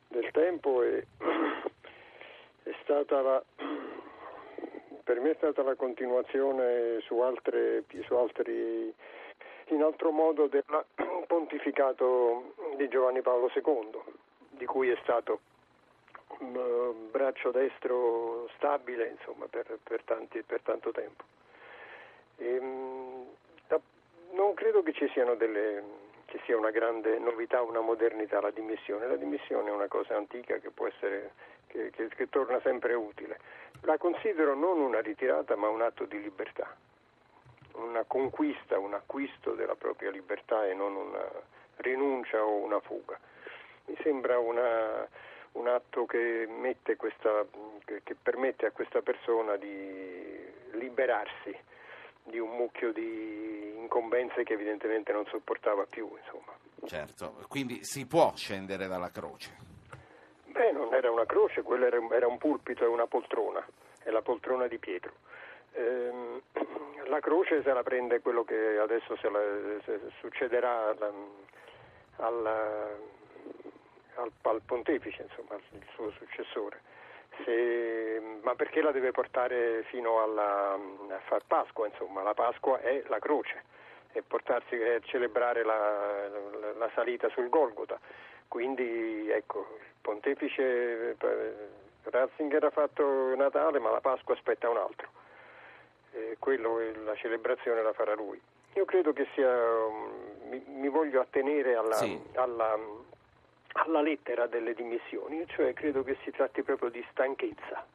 [0.07, 1.05] del tempo e
[2.63, 3.43] è stata la,
[5.03, 8.93] per me è stata la continuazione su, altre, su altri,
[9.67, 10.63] in altro modo del
[11.27, 13.99] pontificato di Giovanni Paolo II,
[14.51, 15.39] di cui è stato
[16.39, 21.23] un braccio destro stabile insomma, per, per, tanti, per tanto tempo.
[22.37, 22.59] E,
[24.49, 25.83] non credo che ci siano delle,
[26.25, 29.05] che sia una grande novità, una modernità la dimissione.
[29.07, 31.33] La dimissione è una cosa antica che può essere,
[31.67, 33.37] che, che, che torna sempre utile.
[33.81, 36.75] La considero non una ritirata ma un atto di libertà,
[37.73, 41.29] una conquista, un acquisto della propria libertà e non una
[41.75, 43.19] rinuncia o una fuga.
[43.85, 45.07] Mi sembra una,
[45.53, 46.47] un atto che,
[46.97, 47.45] questa,
[47.85, 51.55] che permette a questa persona di liberarsi
[52.29, 56.09] di un mucchio di incombenze che evidentemente non sopportava più.
[56.23, 56.53] Insomma.
[56.85, 59.67] Certo, quindi si può scendere dalla croce.
[60.45, 63.65] Beh, non era una croce, quello era, era un pulpito e una poltrona,
[64.03, 65.13] è la poltrona di Pietro.
[65.73, 66.41] Ehm,
[67.07, 69.39] la croce se la prende quello che adesso se la,
[69.83, 71.11] se succederà alla,
[72.17, 72.87] alla,
[74.15, 76.81] al, al, pontefice, insomma, il suo successore.
[77.43, 81.87] Se, ma perché la deve portare fino alla, a far Pasqua?
[81.87, 83.63] Insomma, la Pasqua è la croce
[84.11, 87.99] e portarsi a celebrare la, la, la salita sul Golgota.
[88.47, 91.67] Quindi ecco, il pontefice eh,
[92.03, 95.07] Ratzinger ha fatto Natale, ma la Pasqua aspetta un altro.
[96.11, 98.41] E quello, la celebrazione la farà lui.
[98.73, 99.51] Io credo che sia,
[100.49, 102.19] mi, mi voglio attenere alla, sì.
[102.35, 102.77] alla,
[103.85, 107.85] alla lettera delle dimissioni, cioè credo che si tratti proprio di stanchezza,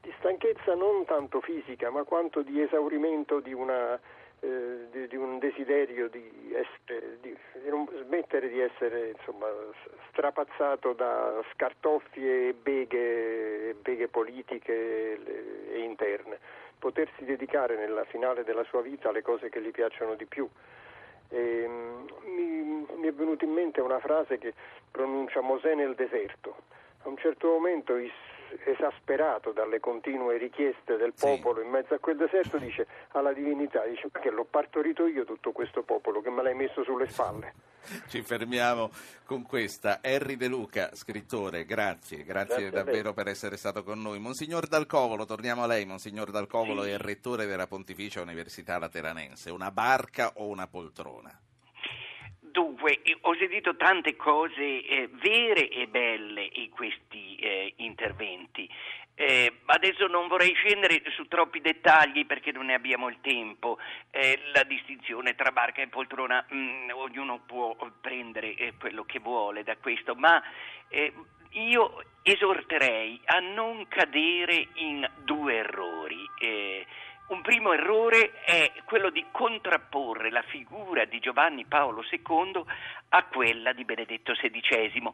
[0.00, 3.98] di stanchezza non tanto fisica, ma quanto di esaurimento di una
[4.44, 7.34] eh, di, di, un desiderio di, essere, di,
[7.66, 9.46] non smettere di essere insomma,
[10.10, 16.38] strapazzato da scartoffie e beghe, beghe politiche e interne,
[16.78, 20.46] potersi dedicare nella finale della sua vita alle cose che gli piacciono di più.
[21.28, 21.68] E,
[22.24, 24.54] mi, mi, è venuta in mente una frase che
[24.90, 26.56] pronuncia Mosè nel deserto.
[27.02, 27.96] A un certo momento
[28.64, 31.66] esasperato dalle continue richieste del popolo sì.
[31.66, 35.82] in mezzo a quel deserto, dice alla divinità, dice perché l'ho partorito io tutto questo
[35.82, 37.52] popolo che me l'hai messo sulle spalle.
[38.08, 38.90] Ci fermiamo
[39.24, 39.98] con questa.
[40.00, 44.18] Henry De Luca, scrittore, grazie, grazie, grazie davvero per essere stato con noi.
[44.18, 46.90] Monsignor Dalcovolo, torniamo a lei, Monsignor Dalcovolo sì.
[46.90, 51.38] è il rettore della Pontificia Università Lateranense, una barca o una poltrona?
[52.54, 58.70] Dunque, ho sentito tante cose eh, vere e belle in questi eh, interventi.
[59.16, 63.78] Eh, adesso non vorrei scendere su troppi dettagli perché non ne abbiamo il tempo.
[64.12, 69.18] Eh, la distinzione tra barca e poltrona, mh, mm, ognuno può prendere eh, quello che
[69.18, 70.40] vuole da questo, ma
[70.90, 71.12] eh,
[71.54, 76.24] io esorterei a non cadere in due errori.
[77.26, 82.62] Un primo errore è quello di contrapporre la figura di Giovanni Paolo II
[83.08, 85.10] a quella di Benedetto XVI.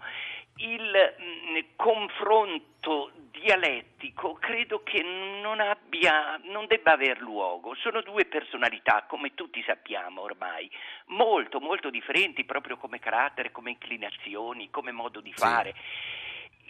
[0.57, 7.77] Il mh, confronto dialettico credo che non abbia, non debba aver luogo.
[7.77, 10.69] Sono due personalità, come tutti sappiamo ormai,
[11.07, 15.75] molto, molto differenti proprio come carattere, come inclinazioni, come modo di fare.
[15.75, 16.20] Sì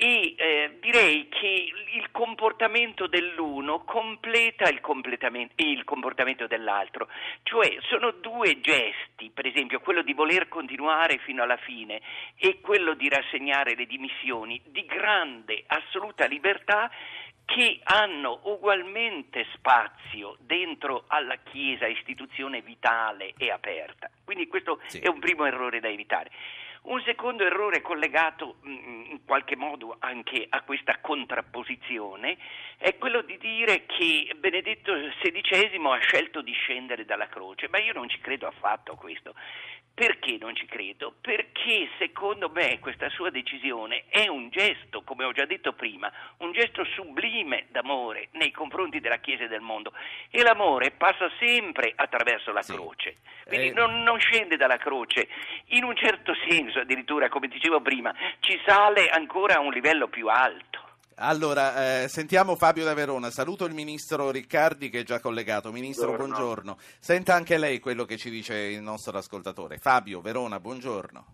[0.02, 4.80] e eh, direi che il comportamento dell'uno completa il,
[5.56, 7.08] il, comportamento dell'altro,
[7.42, 12.00] cioè sono due gesti, per esempio quello di voler continuare fino alla fine
[12.36, 16.90] e quello di rassegnare le dimissioni, di grande, assoluta libertà
[17.44, 24.08] che hanno ugualmente spazio dentro alla Chiesa, istituzione vitale e aperta.
[24.24, 25.00] Quindi questo sì.
[25.00, 26.30] è un primo errore da evitare.
[26.82, 32.38] Un secondo errore collegato mm, in qualche modo anche a questa contrapposizione
[32.78, 37.92] è quello di dire che Benedetto XVI ha scelto di scendere dalla croce, ma io
[37.92, 39.34] non ci credo affatto a questo.
[40.00, 41.12] Perché non ci credo?
[41.20, 46.52] Perché secondo me questa sua decisione è un gesto, come ho già detto prima, un
[46.52, 49.92] gesto sublime d'amore nei confronti della Chiesa e del mondo
[50.30, 52.72] e l'amore passa sempre attraverso la sì.
[52.72, 53.72] croce, quindi eh...
[53.72, 55.28] non, non scende dalla croce,
[55.66, 60.28] in un certo senso addirittura, come dicevo prima, ci sale ancora a un livello più
[60.28, 60.89] alto.
[61.22, 63.28] Allora, eh, sentiamo Fabio da Verona.
[63.28, 65.70] Saluto il ministro Riccardi che è già collegato.
[65.70, 66.34] Ministro, buongiorno.
[66.34, 66.76] buongiorno.
[66.98, 69.76] Senta anche lei quello che ci dice il nostro ascoltatore.
[69.76, 71.26] Fabio, Verona, buongiorno.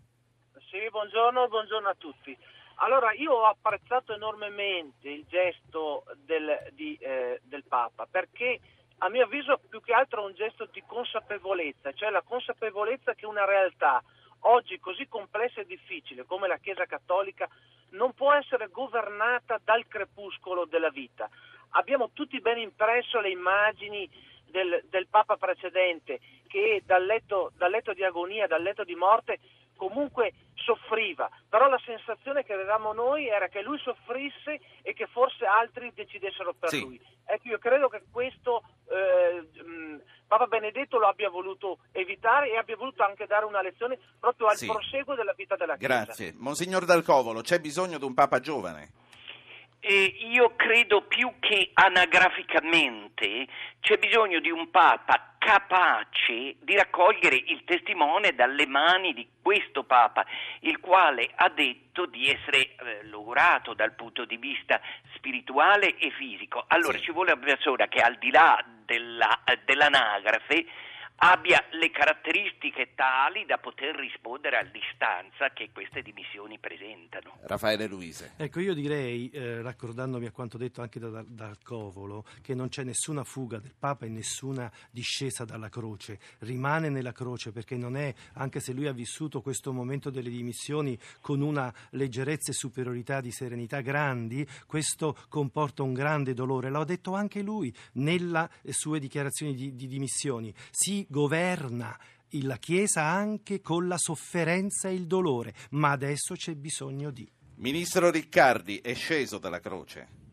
[0.69, 2.37] Sì, buongiorno, buongiorno a tutti.
[2.79, 8.59] Allora, io ho apprezzato enormemente il gesto del, di, eh, del Papa perché
[8.99, 13.25] a mio avviso più che altro è un gesto di consapevolezza, cioè la consapevolezza che
[13.25, 14.03] una realtà
[14.49, 17.49] oggi così complessa e difficile come la Chiesa Cattolica
[17.91, 21.29] non può essere governata dal crepuscolo della vita.
[21.71, 24.09] Abbiamo tutti ben impresso le immagini
[24.51, 29.39] del, del Papa precedente che dal letto, dal letto di agonia, dal letto di morte
[29.77, 35.45] comunque soffriva, però la sensazione che avevamo noi era che lui soffrisse e che forse
[35.45, 36.81] altri decidessero per sì.
[36.81, 37.01] lui.
[37.25, 39.47] Ecco, io credo che questo eh,
[40.27, 44.57] Papa Benedetto lo abbia voluto evitare e abbia voluto anche dare una lezione proprio al
[44.57, 44.67] sì.
[44.67, 45.95] proseguo della vita della Chiesa.
[45.95, 46.35] Grazie.
[46.37, 48.91] Monsignor Dal Covolo, c'è bisogno di un Papa giovane?
[49.81, 53.47] Eh, io credo più che anagraficamente
[53.79, 60.27] c'è bisogno di un Papa capace di raccogliere il testimone dalle mani di questo Papa,
[60.63, 64.81] il quale ha detto di essere eh, logorato dal punto di vista
[65.15, 66.65] spirituale e fisico.
[66.67, 67.05] Allora sì.
[67.05, 70.67] ci vuole una persona che al di là della, dell'anagrafe
[71.17, 77.39] abbia le caratteristiche tali da poter rispondere all'istanza che queste dimissioni presentano.
[77.43, 78.35] Raffaele Luise.
[78.37, 82.85] Ecco, io direi, eh, raccordandomi a quanto detto anche da, dal Covolo, che non c'è
[82.85, 86.19] nessuna fuga del Papa e nessuna discesa dalla croce.
[86.41, 90.99] Rimane nella croce perché non è, anche se lui ha vissuto questo momento delle dimissioni
[91.21, 96.69] con una leggerezza e superiorità di serenità grandi, questo comporta un grande dolore.
[96.69, 100.53] L'ha detto anche lui nelle sue dichiarazioni di, di dimissioni.
[100.71, 101.97] Si governa
[102.43, 107.31] la Chiesa anche con la sofferenza e il dolore, ma adesso c'è bisogno di.
[107.57, 110.25] Ministro Riccardi è sceso dalla croce.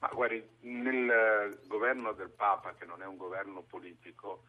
[0.00, 4.44] Ma guardi, nel governo del Papa, che non è un governo politico,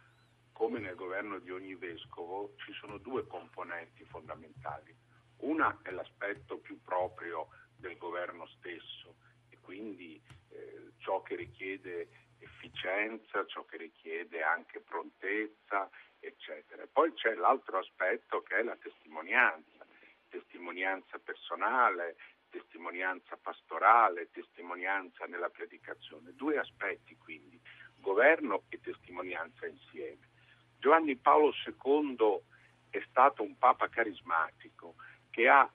[0.52, 4.96] come nel governo di ogni vescovo, ci sono due componenti fondamentali.
[5.38, 9.16] Una è l'aspetto più proprio del governo stesso
[9.50, 10.20] e quindi
[10.50, 12.08] eh, ciò che richiede
[12.44, 15.90] efficienza, ciò che richiede anche prontezza,
[16.20, 16.86] eccetera.
[16.92, 19.86] Poi c'è l'altro aspetto che è la testimonianza,
[20.30, 22.16] testimonianza personale,
[22.50, 26.34] testimonianza pastorale, testimonianza nella predicazione.
[26.36, 27.60] Due aspetti quindi,
[27.98, 30.30] governo e testimonianza insieme.
[30.78, 32.42] Giovanni Paolo II
[32.90, 34.96] è stato un papa carismatico
[35.30, 35.70] che ha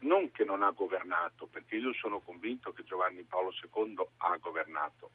[0.00, 5.10] non che non ha governato, perché io sono convinto che Giovanni Paolo II ha governato,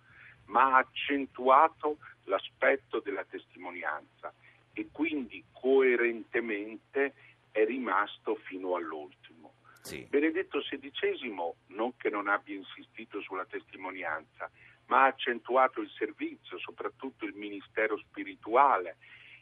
[0.46, 4.34] ma ha accentuato l'aspetto della testimonianza
[4.74, 7.14] e quindi coerentemente
[7.52, 9.54] è rimasto fino all'ultimo.
[9.82, 10.06] Sì.
[10.10, 14.50] Benedetto XVI non che non abbia insistito sulla testimonianza,
[14.88, 18.98] ma ha accentuato il servizio, soprattutto il ministero spirituale,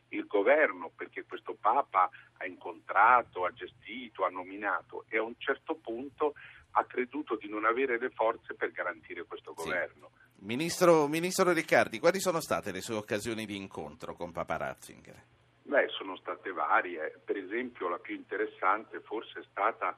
[0.09, 5.75] il governo, perché questo Papa ha incontrato, ha gestito, ha nominato e a un certo
[5.75, 6.33] punto
[6.71, 10.11] ha creduto di non avere le forze per garantire questo governo.
[10.13, 10.22] Sì.
[10.43, 15.23] Ministro, Ministro, Riccardi, quali sono state le sue occasioni di incontro con Papa Ratzinger?
[15.61, 17.21] Beh, sono state varie.
[17.23, 19.97] Per esempio, la più interessante forse è stata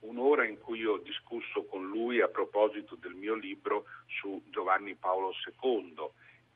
[0.00, 5.32] un'ora in cui ho discusso con lui a proposito del mio libro su Giovanni Paolo
[5.60, 6.08] II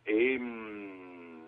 [0.04, 1.42] e mh, mm,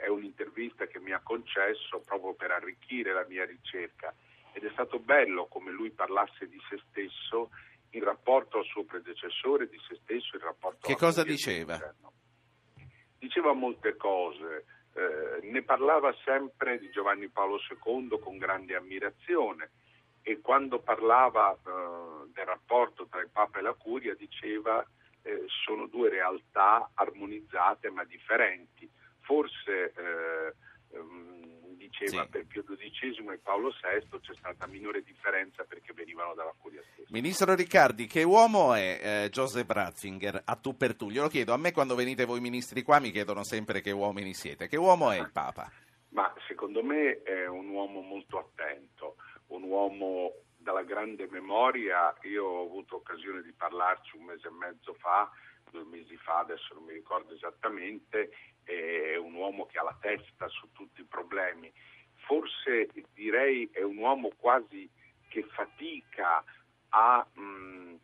[0.00, 4.14] è un'intervista che mi ha concesso proprio per arricchire la mia ricerca
[4.52, 7.50] ed è stato bello come lui parlasse di se stesso
[7.96, 11.78] in rapporto al suo predecessore, di se stesso, in rapporto Che cosa diceva?
[13.18, 19.70] Diceva molte cose, eh, ne parlava sempre di Giovanni Paolo II con grande ammirazione
[20.22, 24.84] e quando parlava eh, del rapporto tra il Papa e la Curia diceva
[25.22, 28.88] eh, sono due realtà armonizzate ma differenti.
[29.20, 30.54] Forse eh,
[30.92, 31.35] ehm,
[31.88, 32.28] diceva Sì.
[32.28, 37.08] per Pio XII e Paolo VI c'è stata minore differenza perché venivano dalla Curia stessa.
[37.10, 41.10] Ministro Riccardi, che uomo è eh, Joseph Ratzinger a tu per tu?
[41.10, 44.68] Glielo chiedo, a me quando venite voi ministri qua mi chiedono sempre che uomini siete.
[44.68, 45.70] Che uomo è il Papa?
[46.10, 49.16] Ma secondo me è un uomo molto attento,
[49.48, 52.14] un uomo dalla grande memoria.
[52.22, 55.30] Io ho avuto occasione di parlarci un mese e mezzo fa,
[55.70, 58.30] due mesi fa, adesso non mi ricordo esattamente,
[58.66, 61.72] è un uomo che ha la testa su tutti i problemi.
[62.26, 64.88] Forse direi è un uomo quasi
[65.28, 66.44] che fatica
[66.88, 67.94] a, mm,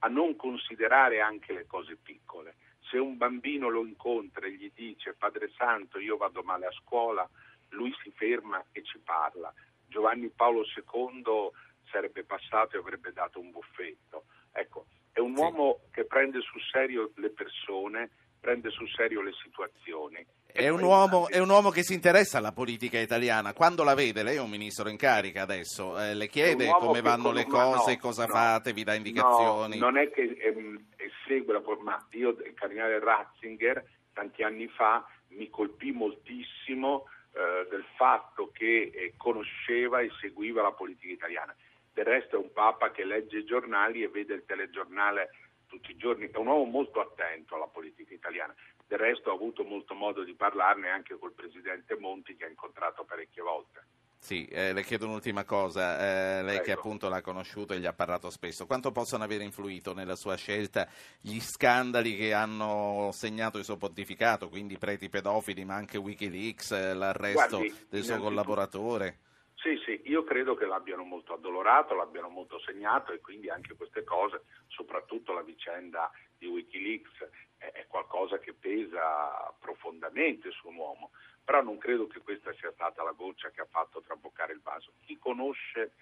[0.00, 2.56] a non considerare anche le cose piccole.
[2.90, 7.28] Se un bambino lo incontra e gli dice Padre Santo io vado male a scuola,
[7.70, 9.52] lui si ferma e ci parla.
[9.86, 11.50] Giovanni Paolo II
[11.90, 14.24] sarebbe passato e avrebbe dato un buffetto.
[14.52, 18.10] Ecco, è un uomo che prende sul serio le persone,
[18.44, 20.24] prende sul serio le situazioni.
[20.46, 23.54] È un, uomo, è un uomo che si interessa alla politica italiana.
[23.54, 27.24] Quando la vede, lei è un ministro in carica adesso, eh, le chiede come vanno
[27.24, 29.78] con- le ma no, cose, cosa no, fate, vi dà indicazioni.
[29.78, 30.84] No, non è che ehm,
[31.26, 33.82] segue la ma io il cardinale Ratzinger
[34.12, 40.72] tanti anni fa mi colpì moltissimo eh, del fatto che eh, conosceva e seguiva la
[40.72, 41.56] politica italiana.
[41.92, 45.30] Del resto è un papa che legge i giornali e vede il telegiornale
[45.74, 48.54] tutti i giorni, è un uomo molto attento alla politica italiana.
[48.86, 53.04] Del resto ho avuto molto modo di parlarne anche col presidente Monti che ha incontrato
[53.04, 53.82] parecchie volte.
[54.18, 55.98] Sì, eh, le chiedo un'ultima cosa,
[56.38, 56.80] eh, lei che Prego.
[56.80, 60.88] appunto l'ha conosciuto e gli ha parlato spesso, quanto possono aver influito nella sua scelta
[61.20, 66.94] gli scandali che hanno segnato il suo pontificato, quindi preti pedofili, ma anche Wikileaks, eh,
[66.94, 69.18] l'arresto Guardi, del suo collaboratore?
[69.64, 74.04] Sì, sì, io credo che l'abbiano molto addolorato, l'abbiano molto segnato e quindi anche queste
[74.04, 81.12] cose, soprattutto la vicenda di Wikileaks, è, qualcosa che pesa profondamente su un uomo.
[81.42, 84.92] Però non credo che questa sia stata la goccia che ha fatto traboccare il vaso.
[85.00, 85.92] Chi conosce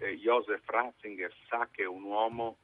[0.00, 2.58] eh, Joseph Ratzinger sa che è un uomo,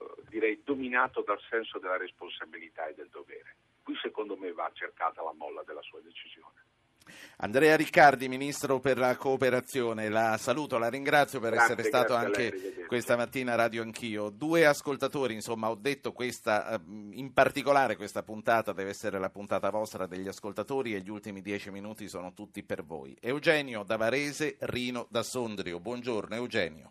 [0.00, 3.56] eh, direi, dominato dal senso della responsabilità e del dovere.
[3.82, 6.63] Qui secondo me va cercata la molla della sua decisione.
[7.38, 12.24] Andrea Riccardi, Ministro per la Cooperazione, la saluto, la ringrazio per Grazie, essere stato lei,
[12.24, 12.84] anche arrivederci.
[12.86, 14.30] questa mattina a Radio Anch'io.
[14.30, 16.80] Due ascoltatori, insomma, ho detto questa, eh,
[17.12, 21.70] in particolare questa puntata deve essere la puntata vostra degli ascoltatori e gli ultimi dieci
[21.70, 23.16] minuti sono tutti per voi.
[23.20, 25.80] Eugenio da Varese, Rino da Sondrio.
[25.80, 26.90] Buongiorno Eugenio.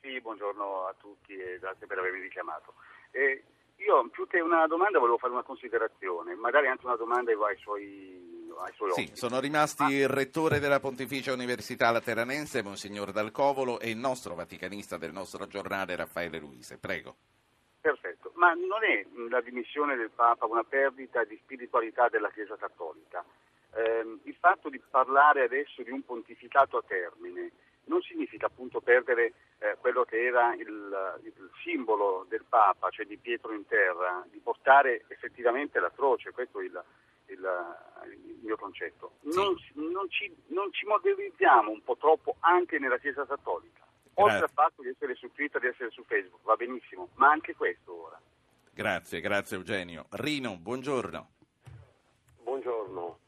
[0.00, 2.74] Sì, buongiorno a tutti e grazie per avermi richiamato.
[3.10, 3.42] Eh,
[3.76, 8.27] io più che una domanda volevo fare una considerazione, magari anche una domanda ai suoi,
[8.62, 13.96] ai suoi Sì, sono rimasti il rettore della Pontificia Università Lateranense, Monsignor Dalcovolo, e il
[13.96, 16.78] nostro vaticanista del nostro giornale, Raffaele Luise.
[16.78, 17.16] Prego.
[17.80, 23.24] Perfetto, ma non è la dimissione del Papa una perdita di spiritualità della Chiesa Cattolica?
[23.74, 27.50] Ehm, il fatto di parlare adesso di un pontificato a termine
[27.84, 33.16] non significa appunto perdere eh, quello che era il, il simbolo del Papa, cioè di
[33.16, 36.82] Pietro in terra, di portare effettivamente la croce, questo è il,
[37.28, 37.76] il-
[38.26, 39.18] il mio concetto.
[39.22, 43.86] Non, non ci, non ci modernizziamo un po' troppo anche nella Chiesa Cattolica.
[44.14, 44.44] Oltre Grazie.
[44.44, 48.04] al fatto di essere su Twitter, di essere su Facebook, va benissimo, ma anche questo
[48.06, 48.20] ora.
[48.72, 50.06] Grazie, grazie Eugenio.
[50.10, 51.30] Rino, buongiorno.
[52.42, 53.18] Buongiorno.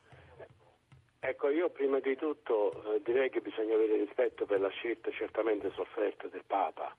[1.23, 5.71] Ecco, io prima di tutto eh, direi che bisogna avere rispetto per la scelta certamente
[5.75, 6.97] sofferta del Papa.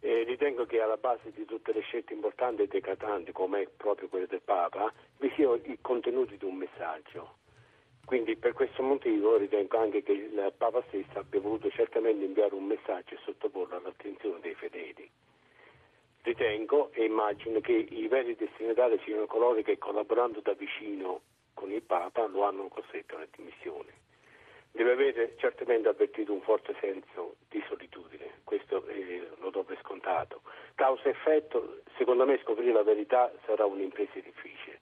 [0.00, 4.26] E ritengo che alla base di tutte le scelte importanti e decatanti, come proprio quelle
[4.26, 7.36] del Papa, vi sia il contenuto di un messaggio.
[8.04, 12.64] Quindi per questo motivo ritengo anche che il Papa stesso abbia voluto certamente inviare un
[12.64, 15.10] messaggio e sottoporlo all'attenzione dei fedeli.
[16.22, 21.20] Ritengo e immagino che i veri destinatari siano coloro che collaborando da vicino
[21.52, 23.92] con il Papa lo hanno costretto alla dimissione.
[24.70, 30.42] Deve avere certamente avvertito un forte senso di solitudine, questo eh, lo do per scontato.
[30.74, 34.80] Causa e effetto, secondo me scoprire la verità sarà un'impresa difficile.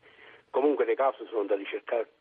[0.51, 2.15] Comunque le cause sono da ricercarsi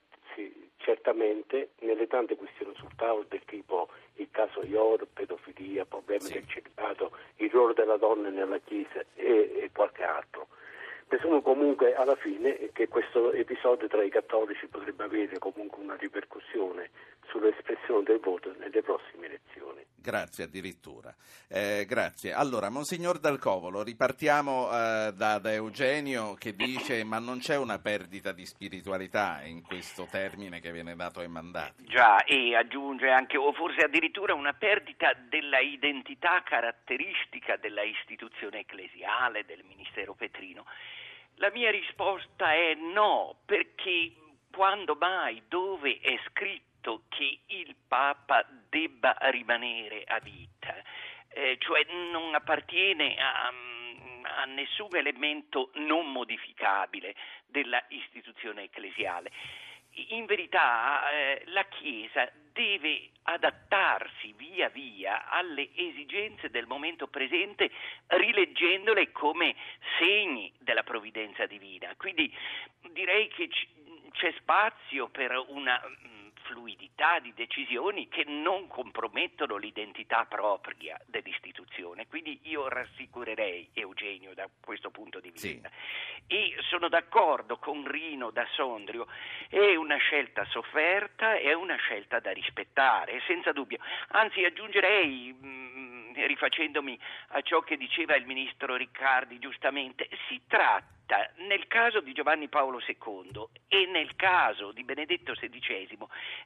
[0.78, 7.12] certamente nelle tante questioni sul tavolo del tipo il caso IOR, pedofilia, problemi del celibato,
[7.38, 10.48] il ruolo della donna nella Chiesa e, e qualche altro.
[11.08, 16.90] Presumo comunque alla fine che questo episodio tra i cattolici potrebbe avere comunque una ripercussione
[17.30, 19.84] sull'espressione del voto nelle prossime elezioni.
[20.06, 21.14] grazie addirittura.
[21.48, 22.32] Eh, grazie.
[22.32, 28.32] Allora, Monsignor Dalcovolo, ripartiamo eh, da, da, Eugenio che dice ma non c'è una perdita
[28.32, 31.86] di spiritualità in questo termine che viene dato ai mandati.
[31.86, 39.44] Già, e aggiunge anche, o forse addirittura una perdita della identità caratteristica della istituzione ecclesiale,
[39.46, 40.66] del Ministero Petrino.
[41.38, 44.14] La mia risposta è no, perché
[44.52, 46.75] quando mai, dove è scritto
[47.10, 50.76] che il Papa debba rimanere a vita,
[51.30, 57.16] eh, cioè non appartiene a, a nessun elemento non modificabile
[57.48, 59.32] della istituzione ecclesiale
[60.10, 67.72] in verità eh, la Chiesa deve adattarsi via via alle esigenze del momento presente,
[68.08, 69.56] rileggendole come
[70.00, 71.94] segni della provvidenza divina.
[71.98, 72.34] Quindi
[72.92, 73.68] direi che c-
[74.12, 75.82] c'è spazio per una
[76.46, 82.08] fluidità di decisioni che non compromettono l'identità propria dell'istituzione.
[82.08, 85.70] Quindi io rassicurerei Eugenio da questo punto di vista.
[85.70, 86.26] Sì.
[86.28, 89.08] E sono d'accordo con Rino da Sondrio,
[89.50, 93.78] è una scelta sofferta, è una scelta da rispettare, senza dubbio.
[94.10, 95.36] Anzi aggiungerei...
[95.40, 96.98] Mh, rifacendomi
[97.30, 100.94] a ciò che diceva il ministro Riccardi giustamente, si tratta
[101.48, 105.98] nel caso di Giovanni Paolo II e nel caso di Benedetto XVI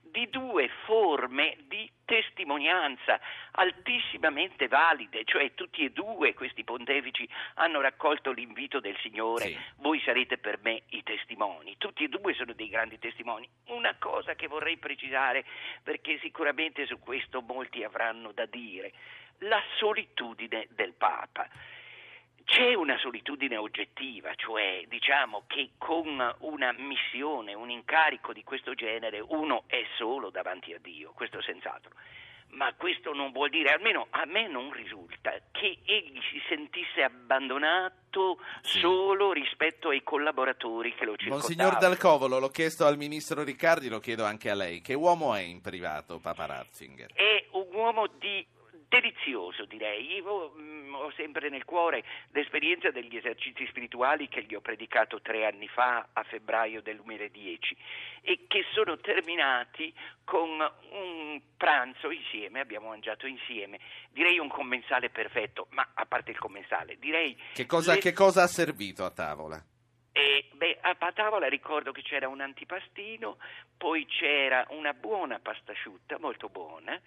[0.01, 3.19] di due forme di testimonianza
[3.51, 9.57] altissimamente valide, cioè tutti e due questi pontefici hanno raccolto l'invito del Signore, sì.
[9.77, 13.47] voi sarete per me i testimoni, tutti e due sono dei grandi testimoni.
[13.67, 15.45] Una cosa che vorrei precisare,
[15.83, 18.91] perché sicuramente su questo molti avranno da dire,
[19.39, 21.47] la solitudine del Papa.
[22.43, 29.19] C'è una solitudine oggettiva, cioè diciamo che con una missione, un incarico di questo genere
[29.19, 31.91] uno è solo davanti a Dio, questo senz'altro.
[32.51, 38.39] Ma questo non vuol dire, almeno a me non risulta, che egli si sentisse abbandonato
[38.61, 38.79] sì.
[38.79, 41.47] solo rispetto ai collaboratori che lo circondavano.
[41.47, 44.81] Monsignor Dalcovolo, l'ho chiesto al ministro Riccardi, lo chiedo anche a lei.
[44.81, 47.13] Che uomo è in privato Papa Ratzinger?
[47.13, 48.43] È un uomo di
[48.89, 50.15] delizioso direi.
[50.15, 55.21] Io mh, mm, ho sempre nel cuore l'esperienza degli esercizi spirituali che gli ho predicato
[55.21, 57.77] tre anni fa a febbraio del 2010
[58.21, 60.49] e che sono terminati con
[60.91, 63.79] un pranzo insieme, abbiamo mangiato insieme,
[64.11, 67.37] direi un commensale perfetto, ma a parte il commensale, direi...
[67.53, 67.99] Che cosa, le...
[67.99, 69.63] che cosa ha servito a tavola?
[70.11, 73.37] E, beh, a tavola ricordo che c'era un antipastino,
[73.77, 76.99] poi c'era una buona pasta asciutta, molto buona,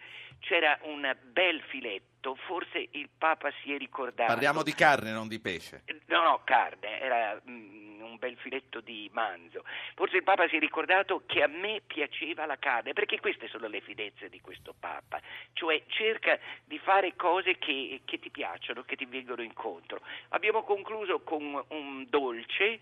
[0.42, 4.30] c'era un bel filetto, forse il Papa si è ricordato.
[4.32, 5.84] Parliamo di carne, non di pesce.
[6.06, 9.64] No, no, carne, era mm, un bel filetto di manzo.
[9.94, 13.68] Forse il Papa si è ricordato che a me piaceva la carne, perché queste sono
[13.68, 15.20] le finezze di questo Papa,
[15.52, 20.00] cioè cerca di fare cose che, che ti piacciono, che ti vengono incontro.
[20.30, 22.80] Abbiamo concluso con un dolce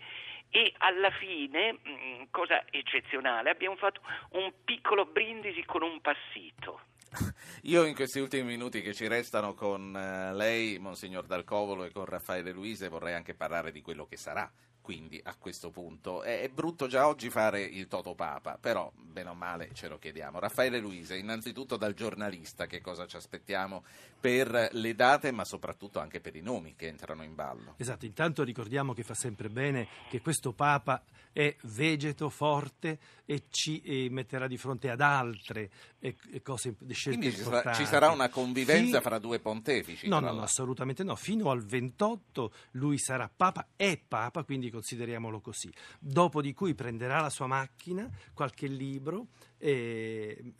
[0.49, 4.01] e alla fine, mm, cosa eccezionale, abbiamo fatto
[4.31, 6.89] un piccolo brindisi con un passito.
[7.63, 12.05] Io in questi ultimi minuti che ci restano con eh, lei, Monsignor Dalcovolo, e con
[12.05, 14.49] Raffaele Luise vorrei anche parlare di quello che sarà
[14.81, 19.33] quindi a questo punto è, brutto già oggi fare il Toto Papa, però bene o
[19.33, 20.39] male ce lo chiediamo.
[20.39, 23.83] Raffaele Luise, innanzitutto dal giornalista che cosa ci aspettiamo
[24.19, 27.75] per le date ma soprattutto anche per i nomi che entrano in ballo.
[27.77, 31.03] Esatto, intanto ricordiamo che fa sempre bene che questo Papa
[31.33, 35.69] è vegeto, forte e ci e metterà di fronte ad altre
[35.99, 39.01] e, e cose scelte Quindi ci sarà, ci sarà, una convivenza Fin...
[39.01, 40.07] fra due pontefici?
[40.07, 41.15] No, no, no, assolutamente no.
[41.15, 45.71] Fino al 28 lui sarà Papa, è Papa, quindi consideriamolo così.
[45.99, 50.53] Dopo di cui prenderà la sua macchina, qualche libro e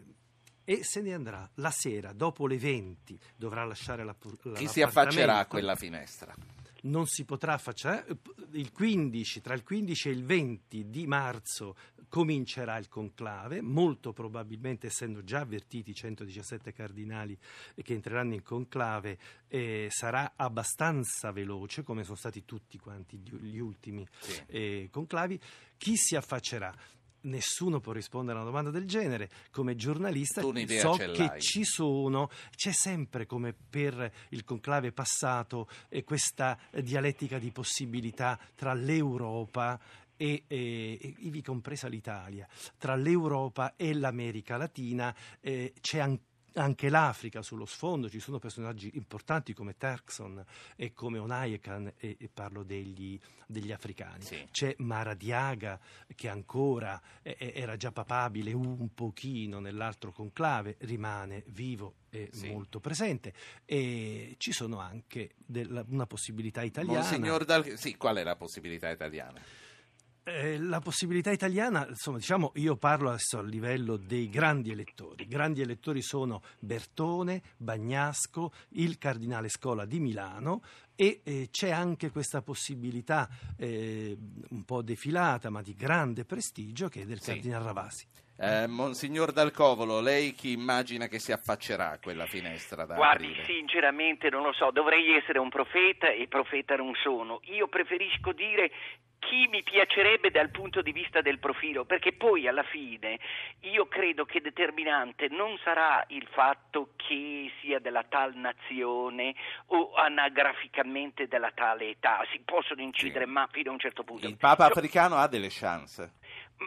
[0.63, 1.49] e se ne andrà.
[1.55, 6.33] La sera dopo le 20 dovrà lasciare la, la chi si affaccerà a quella finestra?
[6.83, 8.05] Non si potrà affacciare
[8.53, 11.75] il 15 tra il 15 e il 20 di marzo
[12.11, 17.37] comincerà il conclave molto probabilmente essendo già avvertiti i 117 cardinali
[17.81, 24.05] che entreranno in conclave eh, sarà abbastanza veloce come sono stati tutti quanti gli ultimi
[24.19, 24.43] sì.
[24.47, 25.39] eh, conclavi
[25.77, 26.75] chi si affaccerà
[27.23, 29.29] Nessuno può rispondere a una domanda del genere.
[29.51, 31.39] Come giornalista so che l'hai.
[31.39, 38.73] ci sono, c'è sempre come per il conclave passato eh, questa dialettica di possibilità tra
[38.73, 39.79] l'Europa
[40.21, 42.47] e, e, ivi compresa l'Italia,
[42.77, 48.91] tra l'Europa e l'America Latina eh, c'è anche anche l'Africa sullo sfondo, ci sono personaggi
[48.95, 50.43] importanti come Terkson
[50.75, 53.17] e come Onayekan e, e parlo degli,
[53.47, 54.23] degli africani.
[54.23, 54.47] Sì.
[54.51, 55.79] C'è Mara Diaga
[56.13, 62.49] che ancora eh, era già papabile un pochino nell'altro conclave, rimane vivo e Sì.
[62.49, 66.99] molto presente e ci sono anche della- una possibilità italiana.
[66.99, 67.77] Monsignor Dal...
[67.77, 69.39] Sì, qual è la possibilità italiana?
[70.23, 75.23] Eh, la possibilità italiana, insomma, diciamo, io parlo adesso a livello dei grandi elettori.
[75.23, 80.61] I grandi elettori sono Bertone, Bagnasco, il cardinale Scola di Milano
[80.95, 84.15] e eh, c'è anche questa possibilità eh,
[84.49, 87.31] un po' defilata, ma di grande prestigio, che è del Sì.
[87.31, 88.07] cardinale Ravasi.
[88.37, 93.25] Eh, Monsignor Dal Covolo, lei chi immagina che si affaccerà a quella finestra da Guardi,
[93.25, 93.45] aprire?
[93.45, 97.39] sinceramente non lo so, dovrei essere un profeta e profeta non sono.
[97.45, 98.71] Io preferisco dire
[99.21, 103.19] chi mi piacerebbe dal punto di vista del profilo, perché poi alla fine
[103.61, 109.35] io credo che determinante non sarà il fatto che sia della tal nazione
[109.67, 114.27] o anagraficamente della tale età, si possono incidere ma fino a un certo punto.
[114.27, 116.13] Il Papa africano ha delle chance.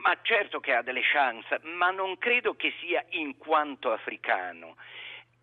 [0.03, 4.77] Ma certo che ha delle chance, ma non credo che sia in quanto africano.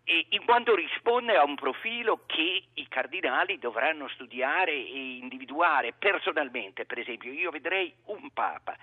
[0.04, 6.98] In quanto risponde a un profilo che i cardinali dovranno studiare e individuare personalmente, per
[6.98, 8.76] esempio, io vedrei un Papa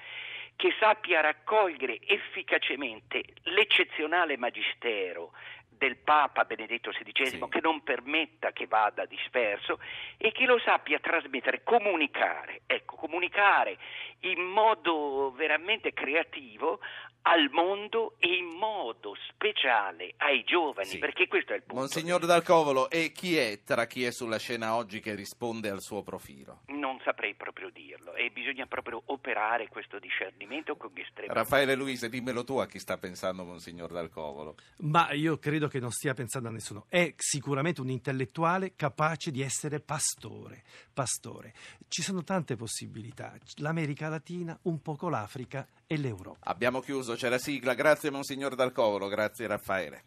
[0.56, 5.34] che sappia raccogliere efficacemente l'eccezionale magistero
[5.68, 9.80] del Papa Benedetto XVI, che non permetta che vada disperso
[10.18, 13.78] e che lo sappia trasmettere, comunicare, ecco, comunicare
[14.22, 16.80] in modo veramente creativo
[17.24, 21.82] al mondo e in modo speciale ai giovani, perché questo è il punto.
[21.82, 25.82] Monsignor Dal Covolo, e chi è tra chi è sulla scena oggi che risponde al
[25.82, 26.62] suo profilo?
[26.68, 32.44] Non saprei proprio dirlo e bisogna proprio operare questo discernimento con estrema Raffaele Luise, dimmelo
[32.44, 34.56] tu a chi sta pensando Monsignor Dal Covolo.
[34.78, 36.86] Ma io credo che non stia pensando a nessuno.
[36.90, 40.64] È sicuramente un intellettuale capace di essere pastore.
[40.94, 41.54] pastore.
[41.88, 43.34] Ci sono tante possibilità.
[43.58, 46.50] L'America Latina, un poco l'Africa e l'Europa.
[46.50, 47.74] Abbiamo chiuso, c'è la sigla.
[47.74, 50.04] Grazie Monsignor Dal Covolo, grazie Raffaele.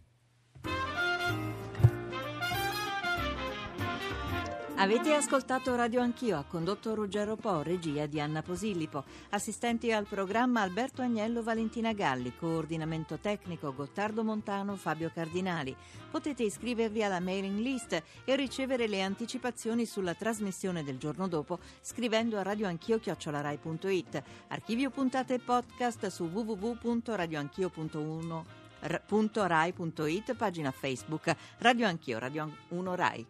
[4.74, 10.62] Avete ascoltato Radio Anch'io, ha condotto Ruggero Po, regia di Anna Posillipo, assistenti al programma
[10.62, 15.76] Alberto Agnello, Valentina Galli, coordinamento tecnico Gottardo Montano, Fabio Cardinali.
[16.10, 22.36] Potete iscrivervi alla mailing list e ricevere le anticipazioni sulla trasmissione del giorno dopo scrivendo
[22.38, 24.22] a radioanchio.it.
[24.48, 28.42] Archivio puntate e podcast su www.radioanchio.1
[28.80, 29.02] r-
[29.32, 33.24] .rai.it, pagina Facebook Radio Anch'io, Radio 1 Rai.